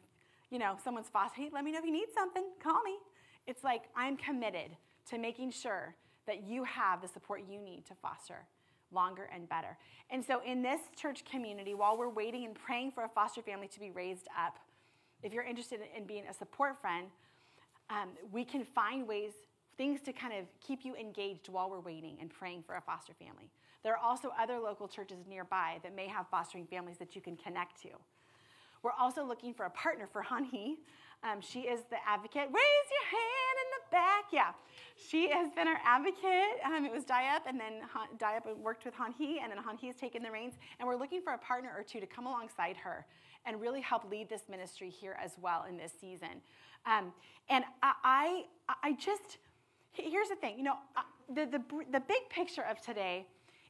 you 0.49 0.57
know, 0.57 0.75
someone's 0.83 1.07
foster, 1.07 1.39
hey, 1.39 1.49
let 1.53 1.63
me 1.63 1.71
know 1.71 1.77
if 1.77 1.85
you 1.85 1.93
need 1.93 2.07
something, 2.13 2.43
call 2.61 2.81
me. 2.83 2.97
It's 3.45 3.63
like, 3.63 3.83
I'm 3.95 4.17
committed 4.17 4.71
to 5.11 5.19
making 5.19 5.51
sure 5.51 5.95
that 6.25 6.43
you 6.47 6.63
have 6.63 7.01
the 7.01 7.07
support 7.07 7.43
you 7.47 7.59
need 7.59 7.85
to 7.85 7.93
foster 8.01 8.47
longer 8.91 9.29
and 9.33 9.47
better. 9.47 9.77
And 10.09 10.25
so, 10.25 10.41
in 10.45 10.63
this 10.63 10.81
church 10.95 11.25
community, 11.29 11.75
while 11.75 11.95
we're 11.95 12.09
waiting 12.09 12.43
and 12.43 12.55
praying 12.55 12.91
for 12.91 13.03
a 13.03 13.09
foster 13.09 13.43
family 13.43 13.67
to 13.67 13.79
be 13.79 13.91
raised 13.91 14.27
up, 14.37 14.57
if 15.21 15.31
you're 15.31 15.43
interested 15.43 15.79
in 15.95 16.05
being 16.05 16.23
a 16.29 16.33
support 16.33 16.81
friend, 16.81 17.07
um, 17.89 18.09
we 18.31 18.45
can 18.45 18.63
find 18.63 19.07
ways, 19.07 19.31
things 19.77 20.01
to 20.01 20.13
kind 20.13 20.33
of 20.33 20.45
keep 20.65 20.83
you 20.83 20.95
engaged 20.95 21.49
while 21.49 21.69
we're 21.69 21.79
waiting 21.79 22.17
and 22.19 22.29
praying 22.29 22.63
for 22.65 22.75
a 22.75 22.81
foster 22.81 23.13
family. 23.13 23.51
There 23.87 23.95
are 23.95 24.03
also 24.03 24.33
other 24.37 24.59
local 24.59 24.89
churches 24.89 25.19
nearby 25.29 25.77
that 25.81 25.95
may 25.95 26.07
have 26.07 26.27
fostering 26.27 26.65
families 26.65 26.97
that 26.97 27.15
you 27.15 27.21
can 27.21 27.37
connect 27.37 27.81
to. 27.83 27.87
We're 28.83 28.91
also 28.91 29.23
looking 29.23 29.53
for 29.53 29.65
a 29.65 29.69
partner 29.69 30.09
for 30.11 30.21
Hanhi. 30.21 30.75
Um, 31.23 31.39
she 31.39 31.61
is 31.61 31.79
the 31.89 31.95
advocate. 32.05 32.49
Raise 32.51 32.87
your 32.91 33.07
hand 33.17 33.57
in 33.63 33.69
the 33.77 33.83
back. 33.89 34.25
Yeah. 34.33 34.51
She 34.97 35.29
has 35.29 35.49
been 35.55 35.69
our 35.69 35.79
advocate. 35.85 36.59
Um, 36.65 36.83
it 36.83 36.91
was 36.91 37.05
Diep, 37.05 37.47
and 37.47 37.57
then 37.57 37.79
Han, 37.93 38.61
worked 38.61 38.83
with 38.83 38.93
Han 38.95 39.13
Hee, 39.13 39.39
and 39.41 39.49
then 39.49 39.57
Han 39.57 39.77
Hee 39.77 39.87
has 39.87 39.95
taken 39.95 40.21
the 40.21 40.31
reins. 40.31 40.55
And 40.79 40.85
we're 40.85 40.97
looking 40.97 41.21
for 41.21 41.31
a 41.31 41.37
partner 41.37 41.71
or 41.73 41.81
two 41.81 42.01
to 42.01 42.07
come 42.07 42.27
alongside 42.27 42.75
her 42.75 43.05
and 43.45 43.61
really 43.61 43.79
help 43.79 44.11
lead 44.11 44.27
this 44.27 44.49
ministry 44.49 44.89
here 44.89 45.17
as 45.23 45.37
well 45.41 45.63
in 45.63 45.77
this 45.77 45.93
season. 46.01 46.41
Um, 46.85 47.13
and 47.49 47.63
I, 47.81 48.43
I, 48.67 48.77
I 48.83 48.93
just, 48.95 49.37
here's 49.93 50.27
the 50.27 50.35
thing, 50.35 50.57
you 50.57 50.65
know, 50.65 50.75
the, 51.33 51.45
the, 51.45 51.61
the 51.89 52.01
big 52.01 52.27
picture 52.29 52.65
of 52.69 52.81
today 52.81 53.27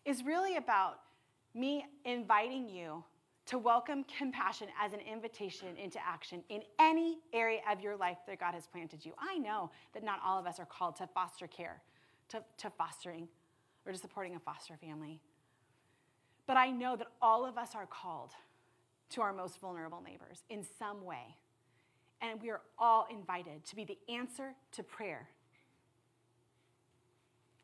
is 0.07 0.23
really 0.23 0.55
about 0.55 0.99
me 1.53 1.85
inviting 2.05 2.69
you 2.69 3.03
to 3.45 3.57
welcome 3.57 4.05
compassion 4.17 4.67
as 4.81 4.93
an 4.93 4.99
invitation 5.01 5.75
into 5.77 5.99
action 6.05 6.41
in 6.49 6.61
any 6.79 7.19
area 7.33 7.59
of 7.69 7.81
your 7.81 7.95
life 7.97 8.17
that 8.25 8.39
God 8.39 8.53
has 8.53 8.67
planted 8.67 9.05
you. 9.05 9.11
I 9.19 9.37
know 9.37 9.69
that 9.93 10.03
not 10.03 10.19
all 10.25 10.39
of 10.39 10.47
us 10.47 10.59
are 10.59 10.65
called 10.65 10.95
to 10.97 11.07
foster 11.07 11.45
care, 11.45 11.81
to, 12.29 12.41
to 12.57 12.69
fostering, 12.69 13.27
or 13.85 13.91
to 13.91 13.97
supporting 13.97 14.35
a 14.35 14.39
foster 14.39 14.77
family. 14.77 15.19
But 16.45 16.55
I 16.55 16.71
know 16.71 16.95
that 16.95 17.07
all 17.21 17.45
of 17.45 17.57
us 17.57 17.71
are 17.75 17.85
called 17.85 18.31
to 19.09 19.21
our 19.21 19.33
most 19.33 19.59
vulnerable 19.59 20.01
neighbors 20.01 20.43
in 20.49 20.65
some 20.79 21.03
way. 21.03 21.35
And 22.21 22.41
we 22.41 22.49
are 22.49 22.61
all 22.79 23.07
invited 23.11 23.65
to 23.65 23.75
be 23.75 23.83
the 23.83 23.97
answer 24.09 24.53
to 24.71 24.83
prayer 24.83 25.27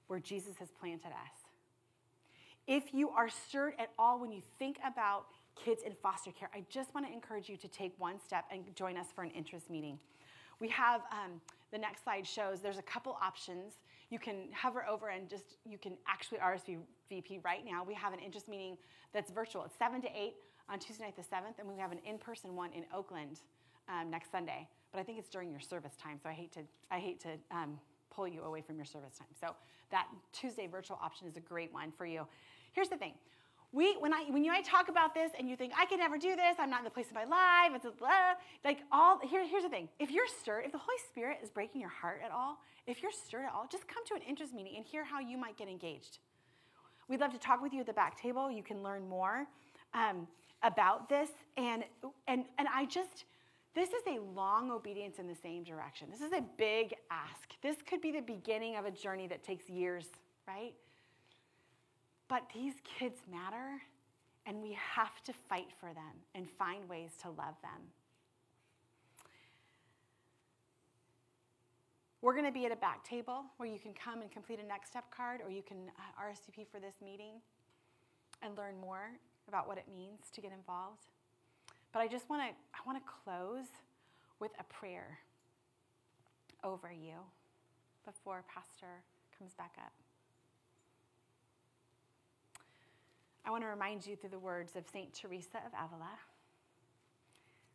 where 0.08 0.20
Jesus 0.20 0.58
has 0.60 0.70
planted 0.72 1.08
us. 1.08 1.43
If 2.68 2.93
you 2.93 3.09
are 3.09 3.30
stirred 3.30 3.74
at 3.78 3.89
all 3.99 4.20
when 4.20 4.32
you 4.32 4.41
think 4.57 4.78
about 4.86 5.26
kids 5.55 5.84
in 5.86 5.93
foster 6.01 6.32
care, 6.32 6.49
I 6.53 6.64
just 6.70 6.93
want 6.95 7.05
to 7.05 7.11
encourage 7.11 7.49
you 7.49 7.57
to 7.57 7.68
take 7.68 7.93
one 7.97 8.20
step 8.26 8.45
and 8.51 8.64
join 8.76 8.95
us 8.95 9.07
for 9.14 9.24
an 9.24 9.32
interest 9.32 9.70
meeting. 9.70 9.99
We 10.59 10.70
have 10.70 11.01
um, 11.11 11.41
the 11.72 11.78
next 11.78 12.03
slide 12.03 12.26
shows 12.26 12.61
there's 12.61 12.78
a 12.78 12.84
couple 12.84 13.18
options. 13.22 13.74
You 14.09 14.20
can 14.20 14.47
hover 14.53 14.86
over 14.88 15.09
and 15.09 15.30
just, 15.30 15.57
you 15.66 15.78
can 15.78 15.93
actually 16.07 16.38
RSVP 16.38 17.43
right 17.43 17.66
now. 17.66 17.84
We 17.84 17.95
have 17.95 18.14
an 18.14 18.20
interest 18.20 18.47
meeting 18.47 18.78
that's 19.11 19.32
virtual. 19.32 19.66
It's 19.66 19.78
7 19.78 20.01
to 20.01 20.07
8 20.07 20.34
on 20.70 20.80
Tuesday 20.80 21.03
night 21.03 21.16
the 21.18 21.24
7th, 21.24 21.59
and 21.59 21.68
we 21.68 21.78
have 21.78 21.91
an 21.91 21.99
in 22.07 22.18
person 22.18 22.55
one 22.55 22.72
in 22.72 22.86
Oakland 22.95 23.41
um, 23.89 24.09
next 24.09 24.32
Sunday. 24.32 24.68
But 24.91 24.99
I 24.99 25.03
think 25.03 25.20
it's 25.20 25.30
during 25.30 25.51
your 25.51 25.59
service 25.59 25.95
time, 26.01 26.20
so 26.22 26.30
I 26.30 26.34
hate 26.34 26.53
to, 26.53 26.61
I 26.89 26.99
hate 26.99 27.20
to 27.22 27.30
um, 27.51 27.80
pull 28.16 28.28
you 28.28 28.43
away 28.43 28.61
from 28.61 28.76
your 28.76 28.86
service 28.86 29.18
time. 29.18 29.28
So 29.39 29.55
that 29.91 30.07
Tuesday 30.32 30.68
virtual 30.68 30.99
option 31.01 31.28
is 31.28 31.38
a 31.38 31.39
great 31.39 31.74
one 31.74 31.91
for 31.97 32.05
you. 32.05 32.28
Here's 32.74 32.89
the 32.89 32.97
thing. 32.97 33.14
We, 33.72 33.95
when, 33.97 34.14
I, 34.14 34.26
when 34.30 34.43
you 34.43 34.51
I 34.51 34.61
talk 34.61 34.88
about 34.88 35.16
this 35.16 35.32
and 35.38 35.49
you 35.49 35.55
think, 35.55 35.74
I 35.76 35.86
can 35.86 35.97
never 35.97 36.20
do 36.20 36.36
this, 36.36 36.57
I'm 36.59 36.70
not 36.70 36.82
in 36.82 36.84
the 36.84 36.91
place 36.91 37.07
of 37.07 37.16
my 37.16 37.24
life, 37.24 37.72
it's 37.74 37.86
blah, 37.97 38.34
like 38.64 38.80
all, 38.91 39.20
here, 39.28 39.43
here's 39.47 39.64
the 39.64 39.70
thing. 39.70 39.89
If 39.99 40.11
you're 40.11 40.28
stirred, 40.28 40.66
if 40.66 40.72
the 40.72 40.78
Holy 40.78 40.97
Spirit 41.09 41.39
is 41.41 41.49
breaking 41.49 41.82
your 41.82 41.89
heart 41.89 42.22
at 42.24 42.30
all, 42.30 42.59
if 42.86 43.01
you're 43.01 43.11
stirred 43.11 43.45
at 43.45 43.51
all, 43.51 43.66
just 43.72 43.88
come 43.88 44.05
to 44.05 44.14
an 44.14 44.22
interest 44.22 44.53
meeting 44.53 44.74
and 44.76 44.86
hear 44.86 45.03
how 45.03 45.20
you 45.20 45.39
might 45.39 45.57
get 45.57 45.68
engaged. 45.68 46.20
We'd 47.07 47.20
love 47.20 47.32
to 47.32 47.39
talk 47.39 47.64
with 47.64 47.74
you 47.74 47.80
at 47.80 47.88
the 47.88 47.93
back 47.93 48.22
table. 48.22 48.51
You 48.51 48.61
can 48.61 48.84
learn 48.84 49.09
more 49.09 49.47
um, 49.95 50.28
about 50.61 51.09
this. 51.09 51.30
And, 51.57 51.84
and, 52.28 52.45
and 52.59 52.68
I 52.74 52.86
just, 52.86 53.26
this 53.76 53.90
is 53.90 54.04
a 54.08 54.20
long 54.36 54.72
obedience 54.72 55.18
in 55.18 55.28
the 55.28 55.36
same 55.36 55.64
direction. 55.64 56.08
This 56.12 56.22
is 56.22 56.32
a 56.32 56.44
big 56.58 56.94
ask. 57.10 57.50
This 57.62 57.78
could 57.88 58.02
be 58.02 58.12
the 58.12 58.22
beginning 58.22 58.76
of 58.76 58.86
a 58.86 58.92
journey 58.92 59.28
that 59.28 59.44
takes 59.44 59.70
years, 59.70 60.06
right? 60.48 60.74
But 62.28 62.44
these 62.54 62.74
kids 63.00 63.22
matter, 63.32 63.82
and 64.46 64.62
we 64.62 64.78
have 64.96 65.24
to 65.24 65.34
fight 65.50 65.70
for 65.80 65.88
them 65.88 66.22
and 66.36 66.48
find 66.50 66.88
ways 66.88 67.12
to 67.24 67.30
love 67.30 67.56
them. 67.62 67.82
We're 72.22 72.34
going 72.34 72.46
to 72.46 72.52
be 72.52 72.66
at 72.66 72.72
a 72.72 72.78
back 72.78 73.04
table 73.04 73.44
where 73.58 73.68
you 73.68 73.80
can 73.80 73.94
come 73.94 74.22
and 74.22 74.32
complete 74.32 74.60
a 74.64 74.66
next 74.66 74.90
step 74.90 75.06
card, 75.12 75.42
or 75.44 75.50
you 75.50 75.62
can 75.62 75.78
uh, 75.98 76.24
RSVP 76.24 76.68
for 76.72 76.80
this 76.80 76.96
meeting 77.04 77.42
and 78.42 78.58
learn 78.58 78.80
more 78.80 79.10
about 79.48 79.68
what 79.68 79.78
it 79.78 79.86
means 79.94 80.30
to 80.34 80.42
get 80.42 80.52
involved. 80.54 81.12
But 81.94 82.00
I 82.00 82.08
just 82.08 82.28
want 82.30 82.41
to 82.41 82.48
I 82.48 82.80
want 82.88 82.98
to 82.98 83.12
close 83.24 83.68
with 84.39 84.52
a 84.60 84.64
prayer 84.64 85.20
over 86.64 86.91
you 86.91 87.14
before 88.04 88.44
Pastor 88.54 89.04
comes 89.38 89.54
back 89.54 89.74
up. 89.78 89.94
I 93.46 93.52
want 93.52 93.64
to 93.64 93.68
remind 93.68 94.08
you 94.08 94.16
through 94.16 94.32
the 94.32 94.39
words 94.39 94.76
of 94.76 94.86
St. 94.91 95.14
Teresa 95.14 95.58
of 95.58 95.72
Avila 95.74 96.18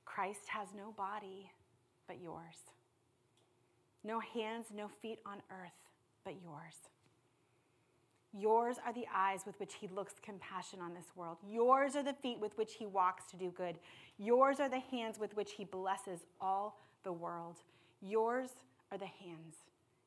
Christ 0.05 0.49
has 0.49 0.69
no 0.77 0.93
body 0.97 1.49
but 2.09 2.21
yours, 2.21 2.57
no 4.03 4.19
hands, 4.19 4.67
no 4.75 4.89
feet 4.89 5.21
on 5.25 5.37
earth 5.51 5.79
but 6.25 6.35
yours. 6.43 6.75
Yours 8.33 8.77
are 8.85 8.93
the 8.93 9.07
eyes 9.15 9.41
with 9.47 9.59
which 9.59 9.75
he 9.75 9.89
looks 9.89 10.15
compassion 10.23 10.81
on 10.81 10.95
this 10.95 11.07
world. 11.17 11.39
Yours 11.49 11.97
are 11.97 12.03
the 12.03 12.13
feet 12.13 12.39
with 12.39 12.57
which 12.59 12.75
he 12.75 12.87
walks 12.87 13.25
to 13.31 13.37
do 13.37 13.51
good. 13.51 13.79
Yours 14.19 14.61
are 14.61 14.69
the 14.69 14.81
hands 14.81 15.19
with 15.19 15.35
which 15.35 15.53
he 15.53 15.65
blesses 15.65 16.21
all 16.41 16.79
the 17.05 17.13
world. 17.13 17.57
Yours 18.03 18.51
are 18.93 18.99
the 18.99 19.07
hands. 19.07 19.57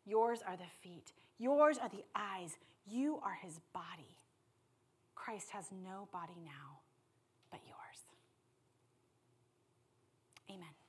Yours 0.05 0.39
are 0.47 0.57
the 0.57 0.63
feet. 0.81 1.13
Yours 1.39 1.77
are 1.79 1.89
the 1.89 2.03
eyes. 2.15 2.57
You 2.85 3.19
are 3.23 3.37
his 3.41 3.59
body. 3.73 4.17
Christ 5.15 5.49
has 5.51 5.65
no 5.83 6.07
body 6.11 6.39
now 6.43 6.79
but 7.51 7.59
yours. 7.65 8.05
Amen. 10.49 10.80